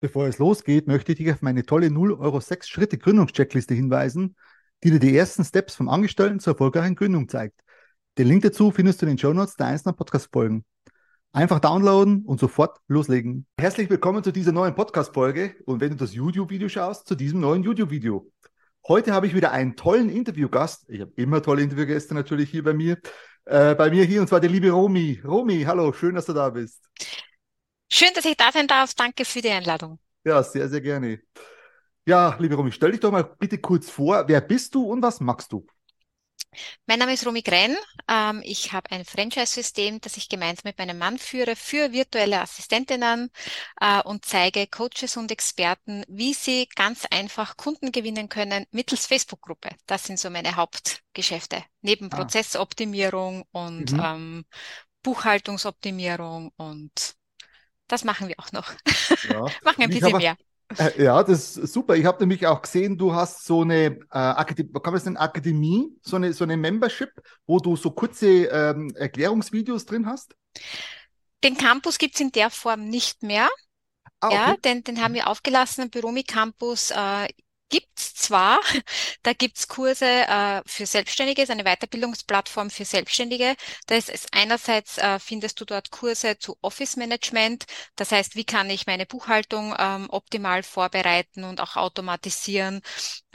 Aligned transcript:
Bevor 0.00 0.28
es 0.28 0.38
losgeht, 0.38 0.86
möchte 0.86 1.10
ich 1.10 1.18
dich 1.18 1.32
auf 1.32 1.42
meine 1.42 1.66
tolle 1.66 1.90
0 1.90 2.12
Euro 2.12 2.38
6 2.38 2.68
Schritte 2.68 2.98
Gründungscheckliste 2.98 3.74
hinweisen, 3.74 4.36
die 4.84 4.92
dir 4.92 5.00
die 5.00 5.16
ersten 5.16 5.44
Steps 5.44 5.74
vom 5.74 5.88
Angestellten 5.88 6.38
zur 6.38 6.52
erfolgreichen 6.52 6.94
Gründung 6.94 7.28
zeigt. 7.28 7.60
Den 8.16 8.28
Link 8.28 8.44
dazu 8.44 8.70
findest 8.70 9.02
du 9.02 9.06
in 9.06 9.10
den 9.10 9.18
Show 9.18 9.32
Notes 9.32 9.56
der 9.56 9.66
einzelnen 9.66 9.96
Podcast-Folgen. 9.96 10.64
Einfach 11.32 11.58
downloaden 11.58 12.22
und 12.24 12.38
sofort 12.38 12.78
loslegen. 12.86 13.46
Herzlich 13.58 13.90
willkommen 13.90 14.22
zu 14.22 14.30
dieser 14.30 14.52
neuen 14.52 14.76
Podcast-Folge 14.76 15.56
und 15.66 15.80
wenn 15.80 15.90
du 15.90 15.96
das 15.96 16.14
YouTube-Video 16.14 16.68
schaust, 16.68 17.08
zu 17.08 17.16
diesem 17.16 17.40
neuen 17.40 17.64
YouTube-Video. 17.64 18.30
Heute 18.86 19.12
habe 19.12 19.26
ich 19.26 19.34
wieder 19.34 19.50
einen 19.50 19.74
tollen 19.74 20.10
Interviewgast. 20.10 20.88
Ich 20.88 21.00
habe 21.00 21.10
immer 21.16 21.42
tolle 21.42 21.62
Interviewgäste 21.62 22.14
natürlich 22.14 22.50
hier 22.50 22.62
bei 22.62 22.72
mir. 22.72 22.98
Äh, 23.46 23.74
bei 23.74 23.90
mir 23.90 24.04
hier 24.04 24.20
und 24.20 24.28
zwar 24.28 24.38
der 24.38 24.50
liebe 24.50 24.70
Romy. 24.70 25.20
Romy, 25.24 25.64
hallo, 25.64 25.92
schön, 25.92 26.14
dass 26.14 26.26
du 26.26 26.34
da 26.34 26.50
bist. 26.50 26.84
Schön, 27.90 28.10
dass 28.14 28.24
ich 28.24 28.36
da 28.36 28.52
sein 28.52 28.66
darf. 28.66 28.94
Danke 28.94 29.24
für 29.24 29.40
die 29.40 29.50
Einladung. 29.50 29.98
Ja, 30.24 30.42
sehr, 30.42 30.68
sehr 30.68 30.80
gerne. 30.80 31.20
Ja, 32.06 32.36
liebe 32.38 32.54
Romy, 32.54 32.72
stell 32.72 32.92
dich 32.92 33.00
doch 33.00 33.10
mal 33.10 33.24
bitte 33.24 33.58
kurz 33.58 33.90
vor. 33.90 34.26
Wer 34.26 34.40
bist 34.40 34.74
du 34.74 34.84
und 34.84 35.02
was 35.02 35.20
magst 35.20 35.52
du? 35.52 35.66
Mein 36.86 36.98
Name 36.98 37.12
ist 37.12 37.26
Romy 37.26 37.42
Grenn. 37.42 37.76
Ähm, 38.08 38.40
ich 38.44 38.72
habe 38.72 38.90
ein 38.90 39.04
Franchise-System, 39.04 40.00
das 40.00 40.16
ich 40.16 40.28
gemeinsam 40.28 40.62
mit 40.64 40.78
meinem 40.78 40.98
Mann 40.98 41.18
führe 41.18 41.56
für 41.56 41.92
virtuelle 41.92 42.40
Assistentinnen 42.40 43.30
äh, 43.80 44.02
und 44.02 44.24
zeige 44.24 44.66
Coaches 44.66 45.16
und 45.16 45.30
Experten, 45.30 46.04
wie 46.08 46.32
sie 46.34 46.68
ganz 46.74 47.04
einfach 47.10 47.56
Kunden 47.56 47.92
gewinnen 47.92 48.28
können 48.28 48.64
mittels 48.70 49.06
Facebook-Gruppe. 49.06 49.70
Das 49.86 50.04
sind 50.04 50.18
so 50.18 50.30
meine 50.30 50.56
Hauptgeschäfte. 50.56 51.62
Neben 51.82 52.10
ah. 52.10 52.16
Prozessoptimierung 52.16 53.44
und 53.52 53.92
mhm. 53.92 54.00
ähm, 54.02 54.44
Buchhaltungsoptimierung 55.02 56.52
und 56.56 57.17
das 57.88 58.04
machen 58.04 58.28
wir 58.28 58.36
auch 58.38 58.52
noch. 58.52 58.72
Ja. 59.28 59.46
machen 59.64 59.82
ein 59.82 59.90
bisschen 59.90 60.16
mehr. 60.16 60.36
Äh, 60.76 61.02
ja, 61.02 61.22
das 61.22 61.56
ist 61.56 61.72
super. 61.72 61.96
Ich 61.96 62.04
habe 62.04 62.20
nämlich 62.20 62.46
auch 62.46 62.60
gesehen, 62.60 62.98
du 62.98 63.14
hast 63.14 63.44
so 63.44 63.62
eine, 63.62 63.86
äh, 63.86 63.98
Akademie, 64.10 64.72
kann 64.72 64.82
man 64.84 64.94
das 64.94 65.04
nennen, 65.04 65.16
Akademie, 65.16 65.88
so 66.02 66.16
eine, 66.16 66.32
so 66.32 66.44
eine 66.44 66.56
Membership, 66.56 67.10
wo 67.46 67.58
du 67.58 67.74
so 67.76 67.90
kurze 67.90 68.44
ähm, 68.44 68.92
Erklärungsvideos 68.94 69.86
drin 69.86 70.06
hast. 70.06 70.36
Den 71.42 71.56
Campus 71.56 71.98
gibt 71.98 72.16
es 72.16 72.20
in 72.20 72.32
der 72.32 72.50
Form 72.50 72.84
nicht 72.84 73.22
mehr. 73.22 73.48
Ah, 74.20 74.26
okay. 74.26 74.34
Ja, 74.34 74.56
den, 74.56 74.84
den 74.84 75.02
haben 75.02 75.14
wir 75.14 75.28
aufgelassen, 75.28 75.90
Büromi 75.90 76.24
Campus. 76.24 76.90
Äh, 76.90 77.28
gibt's 77.68 78.14
zwar, 78.14 78.60
da 79.22 79.32
gibt's 79.32 79.68
Kurse 79.68 80.06
äh, 80.06 80.62
für 80.66 80.86
Selbstständige, 80.86 81.42
ist 81.42 81.50
eine 81.50 81.64
Weiterbildungsplattform 81.64 82.70
für 82.70 82.84
Selbstständige. 82.84 83.54
Da 83.86 83.96
ist 83.96 84.08
es 84.10 84.26
einerseits 84.32 84.98
äh, 84.98 85.18
findest 85.18 85.60
du 85.60 85.64
dort 85.64 85.90
Kurse 85.90 86.38
zu 86.38 86.56
Office 86.62 86.96
Management, 86.96 87.64
das 87.96 88.12
heißt, 88.12 88.36
wie 88.36 88.44
kann 88.44 88.70
ich 88.70 88.86
meine 88.86 89.06
Buchhaltung 89.06 89.74
ähm, 89.78 90.06
optimal 90.10 90.62
vorbereiten 90.62 91.44
und 91.44 91.60
auch 91.60 91.76
automatisieren? 91.76 92.80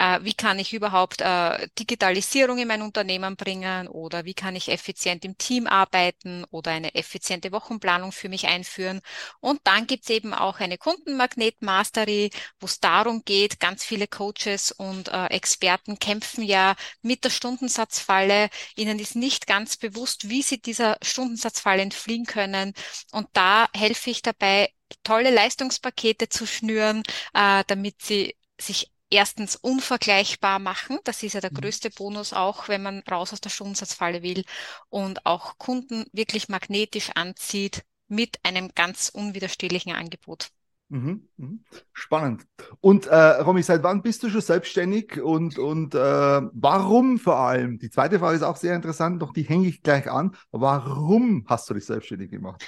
Äh, 0.04 0.20
wie 0.24 0.34
kann 0.34 0.60
ich 0.60 0.74
überhaupt 0.74 1.22
äh, 1.22 1.68
Digitalisierung 1.80 2.58
in 2.58 2.68
mein 2.68 2.82
Unternehmen 2.82 3.38
bringen 3.38 3.88
oder 3.88 4.26
wie 4.26 4.34
kann 4.34 4.56
ich 4.56 4.68
effizient 4.70 5.24
im 5.24 5.38
Team 5.38 5.66
arbeiten 5.66 6.44
oder 6.52 6.72
eine 6.72 6.94
effiziente 6.96 7.54
Wochenplanung 7.54 8.12
für 8.12 8.28
mich 8.28 8.48
einführen? 8.48 9.02
Und 9.40 9.62
dann 9.64 9.88
gibt's 9.88 10.10
eben 10.10 10.34
auch 10.34 10.60
eine 10.60 10.78
Kundenmagnet 10.78 11.62
Mastery, 11.62 12.32
wo 12.60 12.66
es 12.66 12.80
darum 12.82 13.24
geht, 13.24 13.60
ganz 13.62 13.86
viele 13.86 14.08
Coaches 14.08 14.74
und 14.74 15.08
äh, 15.08 15.28
Experten 15.28 15.98
kämpfen 16.00 16.44
ja 16.44 16.76
mit 17.02 17.24
der 17.24 17.30
Stundensatzfalle. 17.30 18.50
Ihnen 18.76 19.00
ist 19.00 19.16
nicht 19.16 19.48
ganz 19.48 19.78
bewusst, 19.78 20.28
wie 20.30 20.42
sie 20.42 20.62
dieser 20.62 20.98
Stundensatzfalle 21.02 21.82
entfliehen 21.82 22.26
können. 22.26 22.74
Und 23.12 23.30
da 23.34 23.70
helfe 23.74 24.10
ich 24.10 24.22
dabei, 24.22 24.70
tolle 25.04 25.32
Leistungspakete 25.32 26.28
zu 26.30 26.46
schnüren, 26.46 27.04
äh, 27.34 27.64
damit 27.68 28.02
sie 28.02 28.36
sich 28.60 28.93
erstens 29.14 29.56
unvergleichbar 29.56 30.60
machen. 30.60 31.00
Das 31.04 31.24
ist 31.24 31.34
ja 31.34 31.42
der 31.42 31.52
mhm. 31.52 31.62
größte 31.62 31.90
Bonus 31.92 32.34
auch, 32.34 32.68
wenn 32.68 32.84
man 32.84 33.04
raus 33.10 33.32
aus 33.32 33.42
der 33.42 33.50
Stundensatzfalle 33.50 34.24
will 34.24 34.44
und 34.90 35.26
auch 35.26 35.58
Kunden 35.58 36.06
wirklich 36.12 36.50
magnetisch 36.50 37.12
anzieht 37.16 37.84
mit 38.08 38.40
einem 38.44 38.72
ganz 38.76 39.10
unwiderstehlichen 39.10 39.94
Angebot. 39.94 40.50
Mhm, 40.90 41.28
mhm. 41.38 41.64
Spannend. 41.92 42.46
Und 42.82 43.08
äh, 43.08 43.16
Romy, 43.16 43.64
seit 43.64 43.82
wann 43.84 44.02
bist 44.02 44.22
du 44.22 44.30
schon 44.30 44.42
selbstständig 44.42 45.22
und, 45.22 45.58
und 45.58 45.96
äh, 45.96 45.98
warum 45.98 47.18
vor 47.18 47.38
allem? 47.38 47.80
Die 47.80 47.90
zweite 47.90 48.20
Frage 48.20 48.36
ist 48.36 48.44
auch 48.44 48.58
sehr 48.58 48.76
interessant, 48.76 49.22
doch 49.22 49.34
die 49.34 49.44
hänge 49.44 49.68
ich 49.68 49.82
gleich 49.82 50.10
an. 50.10 50.36
Warum 50.52 51.46
hast 51.48 51.70
du 51.70 51.74
dich 51.74 51.86
selbstständig 51.86 52.30
gemacht? 52.30 52.64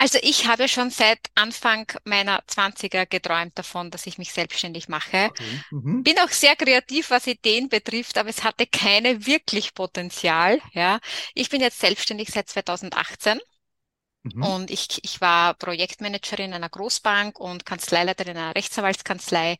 Also 0.00 0.18
ich 0.22 0.46
habe 0.46 0.66
schon 0.68 0.90
seit 0.90 1.18
Anfang 1.34 1.86
meiner 2.04 2.42
Zwanziger 2.46 3.04
geträumt 3.06 3.58
davon, 3.58 3.90
dass 3.90 4.06
ich 4.06 4.16
mich 4.18 4.32
selbstständig 4.32 4.88
mache. 4.88 5.30
Okay. 5.30 5.60
Mhm. 5.70 6.04
Bin 6.04 6.18
auch 6.20 6.30
sehr 6.30 6.56
kreativ, 6.56 7.10
was 7.10 7.26
Ideen 7.26 7.68
betrifft, 7.68 8.18
aber 8.18 8.30
es 8.30 8.44
hatte 8.44 8.66
keine 8.66 9.26
wirklich 9.26 9.74
Potenzial. 9.74 10.60
Ja, 10.72 11.00
ich 11.34 11.50
bin 11.50 11.60
jetzt 11.60 11.80
selbstständig 11.80 12.30
seit 12.30 12.48
2018 12.48 13.40
Mhm. 14.24 14.42
Und 14.42 14.70
ich, 14.70 15.04
ich 15.04 15.20
war 15.20 15.54
Projektmanagerin 15.54 16.54
einer 16.54 16.68
Großbank 16.70 17.38
und 17.40 17.66
Kanzleileiterin 17.66 18.36
einer 18.36 18.54
Rechtsanwaltskanzlei. 18.56 19.58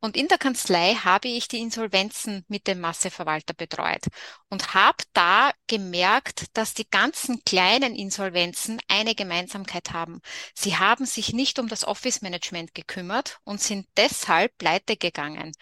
Und 0.00 0.16
in 0.16 0.28
der 0.28 0.38
Kanzlei 0.38 0.94
habe 0.94 1.26
ich 1.26 1.48
die 1.48 1.58
Insolvenzen 1.58 2.44
mit 2.46 2.68
dem 2.68 2.80
Masseverwalter 2.80 3.52
betreut 3.52 4.04
und 4.48 4.74
habe 4.74 5.02
da 5.12 5.50
gemerkt, 5.66 6.56
dass 6.56 6.72
die 6.74 6.88
ganzen 6.88 7.42
kleinen 7.44 7.96
Insolvenzen 7.96 8.80
eine 8.86 9.16
Gemeinsamkeit 9.16 9.92
haben. 9.92 10.20
Sie 10.54 10.76
haben 10.76 11.04
sich 11.04 11.32
nicht 11.32 11.58
um 11.58 11.68
das 11.68 11.84
Office-Management 11.84 12.74
gekümmert 12.74 13.38
und 13.42 13.60
sind 13.60 13.88
deshalb 13.96 14.56
pleite 14.58 14.96
gegangen. 14.96 15.52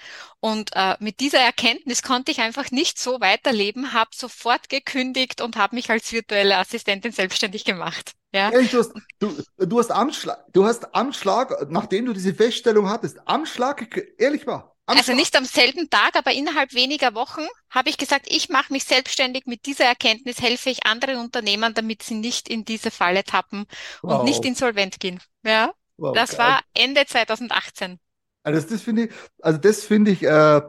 Und 0.40 0.70
äh, 0.74 0.96
mit 1.00 1.20
dieser 1.20 1.40
Erkenntnis 1.40 2.02
konnte 2.02 2.30
ich 2.30 2.40
einfach 2.40 2.70
nicht 2.70 2.98
so 2.98 3.20
weiterleben, 3.20 3.94
habe 3.94 4.10
sofort 4.14 4.68
gekündigt 4.68 5.40
und 5.40 5.56
habe 5.56 5.74
mich 5.76 5.90
als 5.90 6.12
virtuelle 6.12 6.58
Assistentin 6.58 7.12
selbstständig 7.12 7.64
gemacht. 7.64 8.12
Ja. 8.32 8.50
Ehrlich, 8.50 8.70
du, 8.70 8.78
hast, 8.78 8.92
du, 9.18 9.42
du 9.58 9.78
hast 9.78 9.90
Amtsschlag, 9.90 10.44
du 10.52 10.64
hast 10.64 10.94
Amtsschlag, 10.94 11.70
nachdem 11.70 12.06
du 12.06 12.12
diese 12.12 12.34
Feststellung 12.34 12.88
hattest, 12.88 13.18
Amtsschlag, 13.26 13.98
ehrlich 14.18 14.46
war. 14.46 14.76
Also 14.88 15.14
nicht 15.14 15.34
am 15.36 15.44
selben 15.44 15.90
Tag, 15.90 16.14
aber 16.14 16.32
innerhalb 16.32 16.72
weniger 16.72 17.14
Wochen 17.14 17.42
habe 17.70 17.88
ich 17.88 17.98
gesagt, 17.98 18.26
ich 18.28 18.48
mache 18.48 18.72
mich 18.72 18.84
selbstständig. 18.84 19.46
Mit 19.46 19.66
dieser 19.66 19.84
Erkenntnis 19.84 20.40
helfe 20.40 20.70
ich 20.70 20.86
anderen 20.86 21.16
Unternehmern, 21.16 21.74
damit 21.74 22.02
sie 22.04 22.14
nicht 22.14 22.48
in 22.48 22.64
diese 22.64 22.92
Falle 22.92 23.24
tappen 23.24 23.66
wow. 24.02 24.20
und 24.20 24.26
nicht 24.26 24.44
insolvent 24.44 25.00
gehen. 25.00 25.20
Ja, 25.44 25.72
wow, 25.96 26.14
das 26.14 26.36
geil. 26.36 26.38
war 26.38 26.60
Ende 26.72 27.04
2018. 27.04 27.98
Also 28.44 28.68
das 28.68 28.80
finde 28.80 29.06
ich, 29.06 29.10
also 29.42 29.58
das 29.58 29.84
finde 29.84 30.12
ich, 30.12 30.22
äh, 30.22 30.60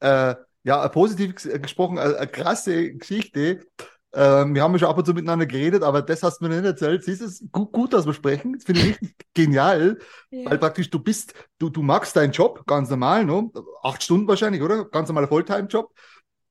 äh, 0.00 0.34
ja, 0.64 0.88
positiv 0.88 1.36
gesprochen, 1.36 1.98
eine, 1.98 2.18
eine 2.18 2.28
krasse 2.28 2.92
Geschichte. 2.92 3.66
Ähm, 4.14 4.54
wir 4.54 4.62
haben 4.62 4.72
ja 4.72 4.80
schon 4.80 4.88
ab 4.88 4.98
und 4.98 5.06
zu 5.06 5.14
miteinander 5.14 5.46
geredet, 5.46 5.82
aber 5.82 6.02
das 6.02 6.22
hast 6.22 6.40
du 6.40 6.48
mir 6.48 6.54
nicht 6.54 6.66
erzählt. 6.66 7.04
Siehst 7.04 7.22
es 7.22 7.44
gut, 7.50 7.72
gut, 7.72 7.92
dass 7.92 8.04
wir 8.04 8.12
sprechen. 8.12 8.54
Das 8.54 8.64
finde 8.64 8.80
ich 8.82 8.86
richtig 8.88 9.16
genial, 9.34 9.98
ja. 10.30 10.50
weil 10.50 10.58
praktisch 10.58 10.90
du 10.90 10.98
bist, 10.98 11.34
du, 11.58 11.70
du 11.70 11.82
magst 11.82 12.14
deinen 12.14 12.32
Job 12.32 12.66
ganz 12.66 12.90
normal, 12.90 13.24
ne? 13.24 13.50
acht 13.82 14.02
Stunden 14.02 14.28
wahrscheinlich, 14.28 14.62
oder? 14.62 14.84
Ganz 14.84 15.08
normaler 15.08 15.28
Volltime-Job 15.28 15.92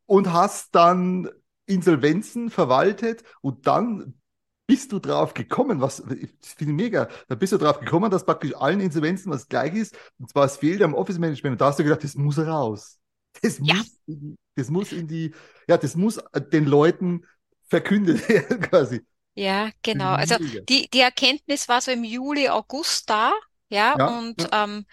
und 0.08 0.34
hast 0.34 0.74
dann 0.74 1.30
Insolvenzen 1.68 2.50
verwaltet 2.50 3.24
und 3.42 3.68
dann 3.68 4.16
bist 4.68 4.92
du 4.92 5.00
drauf 5.00 5.34
gekommen, 5.34 5.82
was 5.82 6.00
ich 6.10 6.30
finde 6.42 6.74
mega, 6.74 7.10
da 7.28 7.36
bist 7.36 7.54
du 7.54 7.58
drauf 7.58 7.80
gekommen, 7.80 8.10
dass 8.10 8.26
praktisch 8.26 8.56
allen 8.56 8.80
Insolvenzen 8.80 9.32
was 9.32 9.48
gleich 9.48 9.74
ist, 9.76 9.98
und 10.18 10.30
zwar 10.30 10.46
es 10.46 10.58
fehlt 10.58 10.82
am 10.82 10.94
Office 10.94 11.20
Management 11.20 11.54
und 11.54 11.62
da 11.62 11.68
hast 11.68 11.80
du 11.80 11.84
gedacht, 11.84 12.04
das 12.04 12.16
muss 12.16 12.40
raus. 12.40 13.00
Das 13.42 13.60
ja. 13.62 13.76
muss, 13.76 14.02
das 14.56 14.70
muss 14.70 14.92
in 14.92 15.08
die, 15.08 15.34
ja, 15.68 15.78
das 15.78 15.96
muss 15.96 16.20
den 16.52 16.66
Leuten 16.66 17.26
verkündet 17.72 18.22
quasi. 18.70 19.02
Ja, 19.34 19.70
genau. 19.82 20.12
Also 20.14 20.36
die, 20.38 20.90
die 20.90 21.00
Erkenntnis 21.00 21.70
war 21.70 21.80
so 21.80 21.90
im 21.90 22.04
Juli, 22.04 22.50
August 22.50 23.10
da, 23.10 23.32
ja, 23.70 23.96
ja 23.98 24.08
und 24.08 24.42
ja. 24.42 24.66
Ähm, 24.66 24.86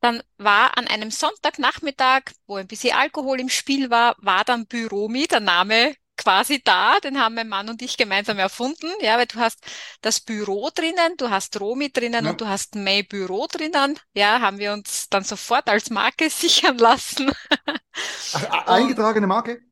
dann 0.00 0.22
war 0.36 0.76
an 0.76 0.86
einem 0.86 1.10
Sonntagnachmittag, 1.10 2.24
wo 2.46 2.56
ein 2.56 2.68
bisschen 2.68 2.94
Alkohol 2.94 3.40
im 3.40 3.48
Spiel 3.48 3.88
war, 3.88 4.14
war 4.18 4.44
dann 4.44 4.66
Büromi, 4.66 5.26
der 5.26 5.40
Name 5.40 5.94
quasi 6.18 6.62
da, 6.62 7.00
den 7.00 7.18
haben 7.18 7.34
mein 7.34 7.48
Mann 7.48 7.68
und 7.68 7.82
ich 7.82 7.96
gemeinsam 7.96 8.38
erfunden, 8.38 8.90
ja, 9.00 9.16
weil 9.16 9.26
du 9.26 9.38
hast 9.38 9.58
das 10.02 10.20
Büro 10.20 10.70
drinnen, 10.74 11.16
du 11.16 11.30
hast 11.30 11.58
Romi 11.58 11.90
drinnen 11.90 12.24
ja. 12.26 12.30
und 12.30 12.40
du 12.40 12.46
hast 12.46 12.74
May 12.74 13.02
Büro 13.02 13.46
drinnen, 13.50 13.98
ja, 14.14 14.40
haben 14.40 14.58
wir 14.58 14.72
uns 14.72 15.08
dann 15.08 15.24
sofort 15.24 15.68
als 15.68 15.90
Marke 15.90 16.28
sichern 16.30 16.76
lassen. 16.78 17.32
Ach, 18.34 18.66
eingetragene 18.66 19.26
Marke? 19.26 19.62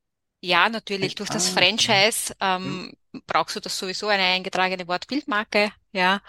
Ja, 0.44 0.69
natürlich. 0.69 1.14
Durch 1.14 1.31
das 1.31 1.49
ah, 1.49 1.61
Franchise 1.61 2.35
ähm, 2.38 2.93
brauchst 3.26 3.56
du 3.56 3.61
das 3.61 3.79
sowieso 3.79 4.08
eine 4.08 4.25
eingetragene 4.25 4.87
Wortbildmarke, 4.87 5.73
ja. 5.93 6.20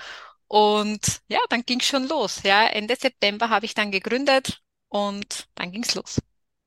Und 0.48 1.22
ja, 1.28 1.40
dann 1.50 1.64
ging's 1.64 1.86
schon 1.86 2.08
los. 2.08 2.42
Ja, 2.44 2.66
Ende 2.66 2.96
September 2.96 3.50
habe 3.50 3.66
ich 3.66 3.74
dann 3.74 3.92
gegründet 3.92 4.62
und 4.88 5.50
dann 5.56 5.72
ging's 5.72 5.96
los. 5.96 6.22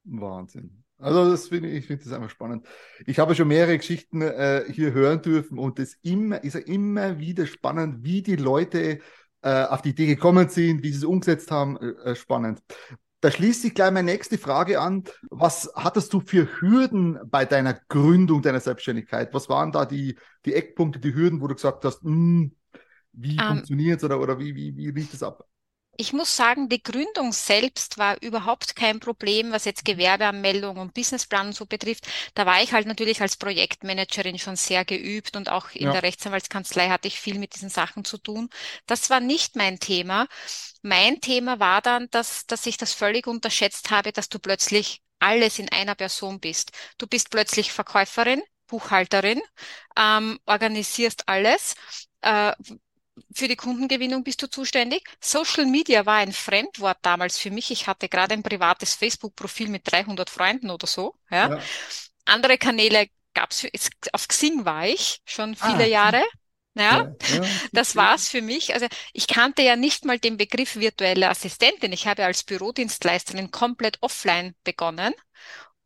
Wahnsinn. 0.05 0.85
Also 0.99 1.31
das 1.31 1.49
finde 1.49 1.71
ich, 1.71 1.79
ich 1.79 1.87
finde 1.87 2.05
das 2.05 2.13
einfach 2.13 2.29
spannend. 2.29 2.67
Ich 3.07 3.19
habe 3.19 3.35
schon 3.35 3.49
mehrere 3.49 3.79
Geschichten 3.79 4.21
äh, 4.21 4.65
hier 4.71 4.93
hören 4.93 5.23
dürfen 5.23 5.59
und 5.59 5.79
es 5.79 5.95
immer 6.03 6.45
ist 6.45 6.55
ja 6.55 6.61
immer 6.61 7.19
wieder 7.19 7.47
spannend, 7.47 8.05
wie 8.05 8.21
die 8.21 8.37
Leute 8.37 8.81
äh, 8.81 9.01
äh, 9.43 9.65
auf 9.65 9.83
die 9.83 9.91
Idee 9.91 10.07
gekommen 10.07 10.49
sind, 10.49 10.83
wie 10.83 10.91
sie 10.91 10.99
es 10.99 11.05
umgesetzt 11.05 11.51
haben. 11.51 11.77
Äh, 11.79 12.11
äh, 12.11 12.17
spannend. 12.17 12.61
Da 13.21 13.31
schließt 13.33 13.63
sich 13.63 13.75
gleich 13.75 13.91
meine 13.91 14.13
nächste 14.13 14.39
Frage 14.39 14.81
an. 14.81 15.05
Was 15.31 15.73
hattest 15.75 16.13
du 16.13 16.21
für 16.21 16.61
Hürden 16.61 17.19
bei 17.25 17.45
deiner 17.45 17.75
Gründung 17.89 18.43
deiner 18.43 18.61
Selbstständigkeit? 18.61 19.35
Was 19.35 19.49
waren 19.49 19.73
da 19.73 19.87
die, 19.87 20.17
die 20.45 20.55
Eckpunkte, 20.55 21.01
die 21.01 21.15
Hürden, 21.15 21.41
wo 21.41 21.49
du 21.49 21.55
gesagt 21.55 21.85
hast, 21.85 22.05
mh, 22.05 22.13
hm, 22.13 22.57
wie 23.13 23.37
um, 23.37 23.39
ähm. 23.39 23.47
funktioniert 23.47 23.99
es 23.99 24.05
oder, 24.05 24.21
oder 24.21 24.39
wie, 24.39 24.55
wie, 24.55 24.77
wie 24.77 24.91
lief 24.91 25.11
das 25.11 25.23
ab? 25.23 25.45
Ich 26.01 26.13
muss 26.13 26.37
sagen, 26.37 26.69
die 26.69 26.81
Gründung 26.81 27.33
selbst 27.33 27.99
war 27.99 28.23
überhaupt 28.23 28.77
kein 28.77 29.01
Problem, 29.01 29.51
was 29.51 29.65
jetzt 29.65 29.85
Gewerbeanmeldung 29.85 30.77
und 30.77 30.95
Businessplan 30.95 31.49
und 31.49 31.55
so 31.55 31.67
betrifft. 31.67 32.07
Da 32.35 32.47
war 32.47 32.63
ich 32.63 32.73
halt 32.73 32.87
natürlich 32.87 33.21
als 33.21 33.37
Projektmanagerin 33.37 34.39
schon 34.39 34.55
sehr 34.55 34.85
geübt 34.85 35.37
und 35.37 35.51
auch 35.51 35.71
in 35.73 35.87
ja. 35.87 35.93
der 35.93 36.05
Rechtsanwaltskanzlei 36.05 36.89
hatte 36.89 37.09
ich 37.09 37.19
viel 37.19 37.41
mit 37.41 37.57
diesen 37.57 37.69
Sachen 37.69 38.05
zu 38.05 38.17
tun. 38.17 38.49
Das 38.87 39.11
war 39.11 39.19
nicht 39.19 39.57
mein 39.57 39.81
Thema. 39.81 40.29
Mein 40.83 41.21
Thema 41.21 41.59
war 41.59 41.83
dann, 41.83 42.09
dass, 42.13 42.47
dass 42.47 42.65
ich 42.67 42.77
das 42.77 42.93
völlig 42.93 43.27
unterschätzt 43.27 43.91
habe, 43.91 44.13
dass 44.13 44.29
du 44.29 44.39
plötzlich 44.39 45.03
alles 45.19 45.59
in 45.59 45.69
einer 45.69 45.97
Person 45.97 46.39
bist. 46.39 46.71
Du 46.99 47.09
bist 47.09 47.31
plötzlich 47.31 47.73
Verkäuferin, 47.73 48.41
Buchhalterin, 48.69 49.41
ähm, 49.97 50.39
organisierst 50.47 51.29
alles, 51.29 51.75
äh, 52.21 52.53
für 53.33 53.49
die 53.49 53.57
Kundengewinnung 53.57 54.25
bist 54.25 54.43
du 54.43 54.49
zuständig. 54.49 55.09
Social 55.21 55.67
Media 55.67 56.07
war 56.07 56.17
ein 56.17 56.33
Fremdwort 56.33 56.99
damals 57.03 57.39
für 57.39 57.51
mich. 57.51 57.71
Ich 57.71 57.87
hatte 57.87 58.09
gerade 58.09 58.35
ein 58.35 58.43
privates 58.43 58.95
Facebook-Profil 58.95 59.69
mit 59.69 59.91
300 59.91 60.29
Freunden 60.31 60.71
oder 60.71 60.87
so. 60.87 61.15
Ja. 61.31 61.51
ja. 61.51 61.61
Andere 62.25 62.59
Kanäle 62.59 63.09
gab's. 63.35 63.67
Auf 64.13 64.29
Xing 64.29 64.65
war 64.65 64.87
ich 64.87 65.21
schon 65.25 65.55
viele 65.55 65.85
ah, 65.85 65.87
Jahre. 65.87 66.25
Ja, 66.75 66.99
ja, 66.99 67.15
ja, 67.35 67.43
das 67.73 67.97
war's 67.97 68.29
für 68.29 68.43
mich. 68.43 68.75
Also 68.75 68.87
ich 69.13 69.27
kannte 69.27 69.63
ja 69.63 69.77
nicht 69.77 70.05
mal 70.05 70.19
den 70.19 70.37
Begriff 70.37 70.77
virtuelle 70.77 71.29
Assistentin. 71.29 71.93
Ich 71.93 72.07
habe 72.07 72.25
als 72.25 72.45
Bürodienstleisterin 72.45 73.51
komplett 73.51 73.99
offline 74.01 74.55
begonnen 74.65 75.15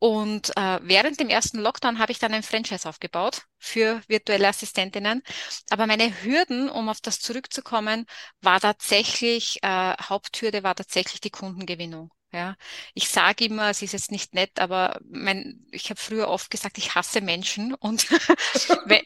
und 0.02 0.50
äh, 0.56 0.80
während 0.82 1.20
dem 1.20 1.28
ersten 1.28 1.60
Lockdown 1.60 2.00
habe 2.00 2.10
ich 2.10 2.18
dann 2.18 2.34
ein 2.34 2.42
Franchise 2.42 2.88
aufgebaut 2.88 3.42
für 3.56 4.02
virtuelle 4.08 4.48
Assistentinnen. 4.48 5.22
Aber 5.70 5.86
meine 5.86 6.24
Hürden, 6.24 6.68
um 6.68 6.88
auf 6.88 7.00
das 7.00 7.20
zurückzukommen, 7.20 8.06
war 8.40 8.58
tatsächlich, 8.58 9.60
äh, 9.62 9.94
Haupthürde 10.02 10.64
war 10.64 10.74
tatsächlich 10.74 11.20
die 11.20 11.30
Kundengewinnung. 11.30 12.10
Ja, 12.32 12.56
ich 12.94 13.10
sage 13.10 13.44
immer, 13.44 13.70
es 13.70 13.80
ist 13.80 13.92
jetzt 13.92 14.10
nicht 14.10 14.34
nett, 14.34 14.58
aber 14.58 14.98
mein, 15.08 15.66
ich 15.70 15.88
habe 15.90 16.00
früher 16.00 16.26
oft 16.26 16.50
gesagt, 16.50 16.78
ich 16.78 16.96
hasse 16.96 17.20
Menschen 17.20 17.74
und 17.74 18.10
wenn, 18.86 19.02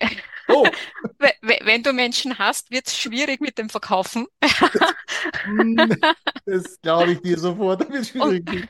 oh. 0.49 0.67
wenn, 1.43 1.83
du 1.83 1.93
Menschen 1.93 2.39
hast, 2.39 2.71
wird 2.71 2.87
es 2.87 2.97
schwierig 2.97 3.43
mit 3.43 3.59
dem 3.59 3.69
Verkaufen. 3.69 4.29
das 6.47 6.81
glaube 6.81 7.13
ich 7.13 7.21
dir 7.21 7.39
sofort, 7.39 7.83
das 7.83 7.91
wird 7.91 8.07
schwierig. 8.07 8.49
Und, 8.49 8.69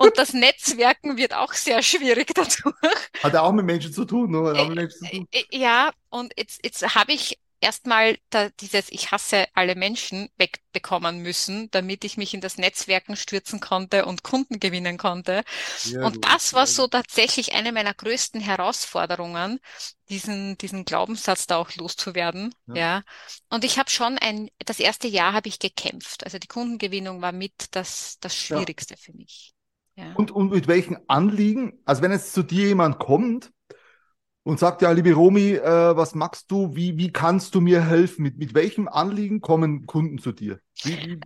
und 0.00 0.16
das 0.16 0.32
Netzwerken 0.32 1.16
wird 1.18 1.34
auch 1.34 1.52
sehr 1.52 1.82
schwierig 1.82 2.32
dadurch. 2.34 2.74
Hat 3.22 3.34
ja 3.34 3.42
auch 3.42 3.52
mit 3.52 3.66
Menschen 3.66 3.92
zu 3.92 4.06
tun, 4.06 4.34
oder? 4.34 4.54
Zu 4.88 5.04
tun. 5.06 5.28
Ja, 5.50 5.92
und 6.08 6.32
jetzt, 6.36 6.60
jetzt 6.64 6.94
habe 6.94 7.12
ich 7.12 7.38
erstmal 7.60 8.16
dieses 8.60 8.90
Ich 8.90 9.10
hasse 9.12 9.46
alle 9.54 9.74
Menschen 9.74 10.30
wegbekommen 10.38 11.18
müssen, 11.18 11.70
damit 11.70 12.04
ich 12.04 12.16
mich 12.16 12.32
in 12.32 12.40
das 12.40 12.56
Netzwerken 12.56 13.16
stürzen 13.16 13.60
konnte 13.60 14.06
und 14.06 14.22
Kunden 14.22 14.58
gewinnen 14.58 14.96
konnte. 14.96 15.44
Ja, 15.84 16.06
und 16.06 16.24
das 16.24 16.54
war 16.54 16.66
so 16.66 16.86
tatsächlich 16.86 17.52
eine 17.52 17.72
meiner 17.72 17.92
größten 17.92 18.40
Herausforderungen, 18.40 19.60
diesen, 20.08 20.56
diesen 20.58 20.84
Glaubenssatz 20.86 21.46
da 21.46 21.58
auch 21.58 21.74
loszuwerden. 21.74 22.54
Ja. 22.68 22.74
ja. 22.74 23.02
Und 23.50 23.64
ich 23.64 23.78
habe 23.78 23.90
schon 23.90 24.18
ein, 24.18 24.48
das 24.64 24.80
erste 24.80 25.08
Jahr 25.08 25.34
habe 25.34 25.48
ich 25.48 25.58
gekämpft. 25.58 26.24
Also 26.24 26.38
die 26.38 26.48
Kundengewinnung 26.48 27.20
war 27.20 27.32
mit 27.32 27.52
das, 27.72 28.16
das 28.20 28.34
Schwierigste 28.34 28.94
ja. 28.94 29.00
für 29.00 29.12
mich. 29.12 29.52
Ja. 30.00 30.14
Und, 30.14 30.30
und 30.30 30.50
mit 30.50 30.66
welchen 30.66 30.96
Anliegen? 31.08 31.74
Also 31.84 32.02
wenn 32.02 32.12
jetzt 32.12 32.32
zu 32.32 32.42
dir 32.42 32.68
jemand 32.68 32.98
kommt 32.98 33.52
und 34.42 34.58
sagt, 34.58 34.82
ja, 34.82 34.90
liebe 34.90 35.12
Romi, 35.12 35.52
äh, 35.52 35.96
was 35.96 36.14
magst 36.14 36.50
du? 36.50 36.74
Wie, 36.74 36.96
wie 36.96 37.12
kannst 37.12 37.54
du 37.54 37.60
mir 37.60 37.84
helfen? 37.84 38.22
Mit, 38.22 38.38
mit 38.38 38.54
welchem 38.54 38.88
Anliegen 38.88 39.40
kommen 39.40 39.86
Kunden 39.86 40.18
zu 40.18 40.32
dir? 40.32 40.60
Wie, 40.82 41.20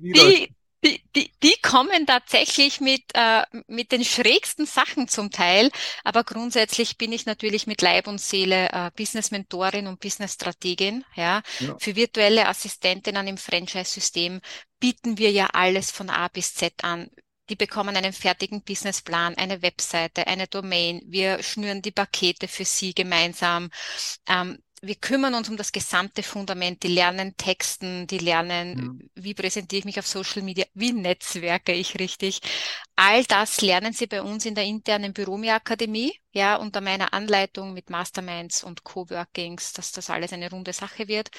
wie, 0.00 0.12
die, 0.14 0.54
die, 0.84 1.02
die, 1.16 1.30
die 1.42 1.54
kommen 1.62 2.06
tatsächlich 2.06 2.80
mit, 2.80 3.02
äh, 3.14 3.42
mit 3.68 3.92
den 3.92 4.04
schrägsten 4.04 4.66
Sachen 4.66 5.08
zum 5.08 5.30
Teil, 5.30 5.70
aber 6.04 6.24
grundsätzlich 6.24 6.98
bin 6.98 7.12
ich 7.12 7.26
natürlich 7.26 7.66
mit 7.66 7.80
Leib 7.80 8.06
und 8.06 8.20
Seele 8.20 8.68
äh, 8.70 8.90
Business-Mentorin 8.96 9.86
und 9.86 10.00
Business-Strategin. 10.00 11.04
Ja. 11.14 11.42
ja. 11.60 11.76
Für 11.78 11.96
virtuelle 11.96 12.48
Assistentinnen 12.48 13.26
im 13.26 13.38
Franchise-System 13.38 14.40
bieten 14.78 15.16
wir 15.16 15.30
ja 15.30 15.48
alles 15.52 15.90
von 15.90 16.10
A 16.10 16.28
bis 16.28 16.54
Z 16.54 16.84
an. 16.84 17.08
Die 17.50 17.56
bekommen 17.56 17.96
einen 17.96 18.12
fertigen 18.12 18.62
Businessplan, 18.62 19.34
eine 19.36 19.62
Webseite, 19.62 20.26
eine 20.26 20.46
Domain. 20.46 21.02
Wir 21.06 21.42
schnüren 21.42 21.82
die 21.82 21.90
Pakete 21.90 22.48
für 22.48 22.64
sie 22.64 22.94
gemeinsam. 22.94 23.70
Ähm, 24.26 24.58
wir 24.86 24.96
kümmern 24.96 25.34
uns 25.34 25.48
um 25.48 25.56
das 25.56 25.72
gesamte 25.72 26.22
Fundament. 26.22 26.82
Die 26.82 26.88
lernen 26.88 27.36
Texten, 27.36 28.06
die 28.06 28.18
lernen, 28.18 28.76
mhm. 28.76 29.10
wie 29.14 29.34
präsentiere 29.34 29.80
ich 29.80 29.84
mich 29.84 29.98
auf 29.98 30.06
Social 30.06 30.42
Media, 30.42 30.66
wie 30.74 30.92
netzwerke 30.92 31.72
ich 31.72 31.98
richtig. 31.98 32.40
All 32.96 33.24
das 33.24 33.60
lernen 33.60 33.92
sie 33.92 34.06
bei 34.06 34.22
uns 34.22 34.44
in 34.46 34.54
der 34.54 34.64
internen 34.64 35.12
Büromi 35.12 35.50
Akademie, 35.50 36.12
ja, 36.32 36.56
unter 36.56 36.80
meiner 36.80 37.12
Anleitung 37.14 37.72
mit 37.72 37.90
Masterminds 37.90 38.62
und 38.62 38.84
Coworkings, 38.84 39.72
dass 39.72 39.92
das 39.92 40.10
alles 40.10 40.32
eine 40.32 40.50
runde 40.50 40.72
Sache 40.72 41.08
wird. 41.08 41.30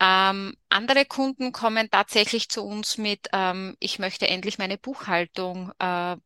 Ähm, 0.00 0.54
andere 0.68 1.04
Kunden 1.06 1.52
kommen 1.52 1.90
tatsächlich 1.90 2.48
zu 2.48 2.64
uns 2.64 2.98
mit, 2.98 3.28
ähm, 3.32 3.76
ich 3.80 3.98
möchte 3.98 4.28
endlich 4.28 4.58
meine 4.58 4.76
Buchhaltung 4.78 5.72
äh, 5.78 6.16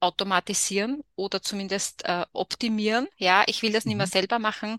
automatisieren 0.00 1.02
oder 1.16 1.42
zumindest 1.42 2.04
äh, 2.04 2.24
optimieren. 2.32 3.08
Ja, 3.16 3.44
ich 3.46 3.62
will 3.62 3.72
das 3.72 3.84
nicht 3.84 3.96
mehr 3.96 4.06
mhm. 4.06 4.10
selber 4.10 4.38
machen. 4.38 4.78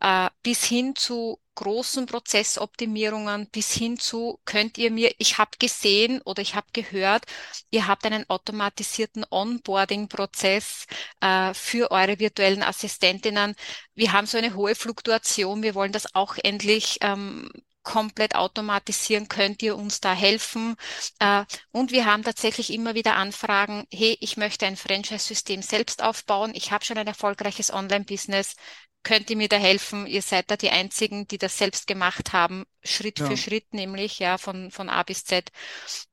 Äh, 0.00 0.30
bis 0.42 0.64
hin 0.64 0.96
zu 0.96 1.40
großen 1.54 2.06
Prozessoptimierungen, 2.06 3.48
bis 3.50 3.72
hin 3.72 3.98
zu, 3.98 4.40
könnt 4.44 4.78
ihr 4.78 4.90
mir, 4.90 5.14
ich 5.18 5.38
habe 5.38 5.50
gesehen 5.58 6.22
oder 6.22 6.42
ich 6.42 6.54
habe 6.54 6.66
gehört, 6.72 7.24
ihr 7.70 7.86
habt 7.86 8.06
einen 8.06 8.28
automatisierten 8.28 9.24
Onboarding-Prozess 9.30 10.86
äh, 11.20 11.54
für 11.54 11.90
eure 11.90 12.18
virtuellen 12.18 12.62
Assistentinnen. 12.62 13.54
Wir 13.94 14.12
haben 14.12 14.26
so 14.26 14.38
eine 14.38 14.54
hohe 14.54 14.74
Fluktuation, 14.74 15.62
wir 15.62 15.74
wollen 15.74 15.92
das 15.92 16.14
auch 16.14 16.36
endlich 16.42 16.98
ähm, 17.02 17.50
komplett 17.82 18.34
automatisieren, 18.34 19.28
könnt 19.28 19.62
ihr 19.62 19.76
uns 19.76 20.00
da 20.00 20.12
helfen? 20.14 20.76
Äh, 21.18 21.44
und 21.70 21.92
wir 21.92 22.06
haben 22.06 22.22
tatsächlich 22.22 22.72
immer 22.72 22.94
wieder 22.94 23.16
Anfragen, 23.16 23.86
hey, 23.92 24.16
ich 24.20 24.36
möchte 24.36 24.66
ein 24.66 24.76
Franchise-System 24.76 25.62
selbst 25.62 26.02
aufbauen, 26.02 26.52
ich 26.54 26.72
habe 26.72 26.84
schon 26.84 26.98
ein 26.98 27.06
erfolgreiches 27.06 27.72
Online-Business, 27.72 28.56
könnt 29.02 29.30
ihr 29.30 29.36
mir 29.36 29.48
da 29.48 29.56
helfen? 29.56 30.06
Ihr 30.06 30.22
seid 30.22 30.50
da 30.50 30.56
die 30.56 30.70
Einzigen, 30.70 31.26
die 31.26 31.38
das 31.38 31.58
selbst 31.58 31.86
gemacht 31.86 32.32
haben, 32.32 32.64
Schritt 32.82 33.18
ja. 33.18 33.26
für 33.26 33.36
Schritt 33.36 33.74
nämlich, 33.74 34.18
ja, 34.18 34.38
von, 34.38 34.70
von 34.70 34.88
A 34.88 35.02
bis 35.02 35.24
Z. 35.24 35.50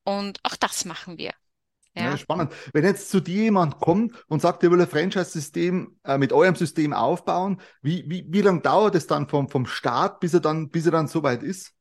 Und 0.03 0.39
auch 0.43 0.55
das 0.55 0.85
machen 0.85 1.17
wir. 1.17 1.33
Ja. 1.95 2.03
ja. 2.03 2.17
spannend. 2.17 2.53
Wenn 2.73 2.85
jetzt 2.85 3.09
zu 3.09 3.19
dir 3.19 3.43
jemand 3.43 3.79
kommt 3.79 4.15
und 4.27 4.41
sagt, 4.41 4.63
er 4.63 4.71
will 4.71 4.81
ein 4.81 4.87
Franchise-System 4.87 5.99
äh, 6.03 6.17
mit 6.17 6.33
eurem 6.33 6.55
System 6.55 6.93
aufbauen, 6.93 7.61
wie, 7.81 8.05
wie, 8.07 8.25
wie 8.27 8.41
lange 8.41 8.61
dauert 8.61 8.95
es 8.95 9.07
dann 9.07 9.27
vom, 9.27 9.49
vom 9.49 9.65
Start, 9.65 10.19
bis 10.19 10.33
er 10.33 10.39
dann, 10.39 10.69
bis 10.69 10.85
er 10.85 10.91
dann 10.91 11.07
soweit 11.07 11.43
ist? 11.43 11.73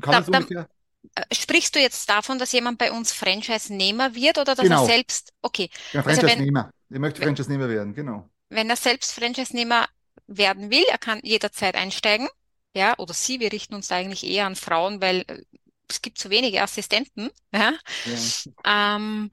Kann 0.00 0.24
da, 0.24 0.38
ungefähr? 0.38 0.68
Äh, 1.14 1.34
sprichst 1.34 1.74
du 1.74 1.80
jetzt 1.80 2.08
davon, 2.08 2.38
dass 2.38 2.52
jemand 2.52 2.78
bei 2.78 2.90
uns 2.90 3.12
Franchise-Nehmer 3.12 4.14
wird 4.14 4.38
oder 4.38 4.54
dass 4.54 4.64
genau. 4.64 4.82
er 4.82 4.86
selbst, 4.86 5.32
okay. 5.42 5.70
Ja, 5.92 6.02
Franchise-Nehmer. 6.02 6.64
Also 6.64 6.74
ich 6.90 6.98
möchte 6.98 7.22
Franchise-Nehmer 7.22 7.68
werden, 7.68 7.94
genau. 7.94 8.28
Wenn 8.48 8.70
er 8.70 8.76
selbst 8.76 9.12
Franchise-Nehmer 9.12 9.86
werden 10.26 10.70
will, 10.70 10.84
er 10.90 10.98
kann 10.98 11.20
jederzeit 11.22 11.74
einsteigen. 11.74 12.28
Ja, 12.76 12.98
oder 12.98 13.14
sie, 13.14 13.38
wir 13.38 13.52
richten 13.52 13.74
uns 13.74 13.92
eigentlich 13.92 14.26
eher 14.26 14.46
an 14.46 14.56
Frauen, 14.56 15.00
weil 15.00 15.24
äh, 15.28 15.42
es 15.88 16.02
gibt 16.02 16.18
zu 16.18 16.30
wenige 16.30 16.62
Assistenten, 16.62 17.30
ja, 17.52 17.74
ja. 18.04 18.32
Ähm, 18.64 19.30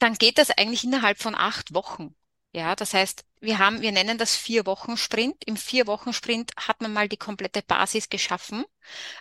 dann 0.00 0.14
geht 0.14 0.38
das 0.38 0.50
eigentlich 0.52 0.84
innerhalb 0.84 1.18
von 1.20 1.36
acht 1.36 1.74
Wochen. 1.74 2.16
Ja, 2.58 2.74
das 2.74 2.92
heißt, 2.92 3.24
wir 3.40 3.58
haben, 3.58 3.82
wir 3.82 3.92
nennen 3.92 4.18
das 4.18 4.34
vier 4.34 4.66
Wochen 4.66 4.96
Sprint. 4.96 5.44
Im 5.46 5.56
vier 5.56 5.86
Wochen 5.86 6.12
Sprint 6.12 6.50
hat 6.56 6.80
man 6.80 6.92
mal 6.92 7.08
die 7.08 7.16
komplette 7.16 7.62
Basis 7.62 8.08
geschaffen. 8.08 8.64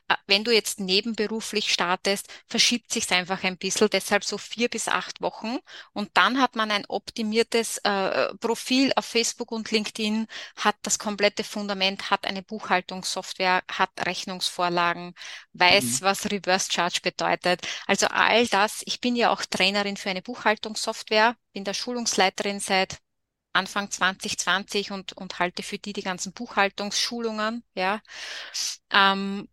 Äh, 0.07 0.15
wenn 0.25 0.43
du 0.43 0.51
jetzt 0.51 0.79
nebenberuflich 0.79 1.71
startest, 1.71 2.27
verschiebt 2.47 2.91
sich's 2.91 3.11
einfach 3.11 3.43
ein 3.43 3.57
bisschen, 3.57 3.89
deshalb 3.91 4.23
so 4.23 4.39
vier 4.39 4.69
bis 4.69 4.87
acht 4.87 5.21
Wochen. 5.21 5.59
Und 5.93 6.09
dann 6.15 6.41
hat 6.41 6.55
man 6.55 6.71
ein 6.71 6.85
optimiertes 6.87 7.77
äh, 7.83 8.33
Profil 8.39 8.91
auf 8.95 9.05
Facebook 9.05 9.51
und 9.51 9.69
LinkedIn, 9.69 10.25
hat 10.55 10.77
das 10.81 10.97
komplette 10.97 11.43
Fundament, 11.43 12.09
hat 12.09 12.25
eine 12.25 12.41
Buchhaltungssoftware, 12.41 13.61
hat 13.71 13.91
Rechnungsvorlagen, 14.03 15.13
weiß, 15.53 16.01
mhm. 16.01 16.05
was 16.05 16.31
Reverse 16.31 16.71
Charge 16.71 17.01
bedeutet. 17.03 17.67
Also 17.85 18.07
all 18.07 18.47
das. 18.47 18.81
Ich 18.85 18.99
bin 18.99 19.15
ja 19.15 19.31
auch 19.31 19.45
Trainerin 19.45 19.97
für 19.97 20.09
eine 20.09 20.23
Buchhaltungssoftware, 20.23 21.35
bin 21.53 21.65
der 21.65 21.75
Schulungsleiterin 21.75 22.59
seit 22.59 22.97
Anfang 23.57 23.91
2020 23.91 24.91
und, 24.91 25.13
und 25.13 25.39
halte 25.39 25.63
für 25.63 25.77
die 25.77 25.93
die 25.93 26.03
ganzen 26.03 26.33
Buchhaltungsschulungen, 26.33 27.63
ja. 27.73 28.01
Ähm, 28.91 29.47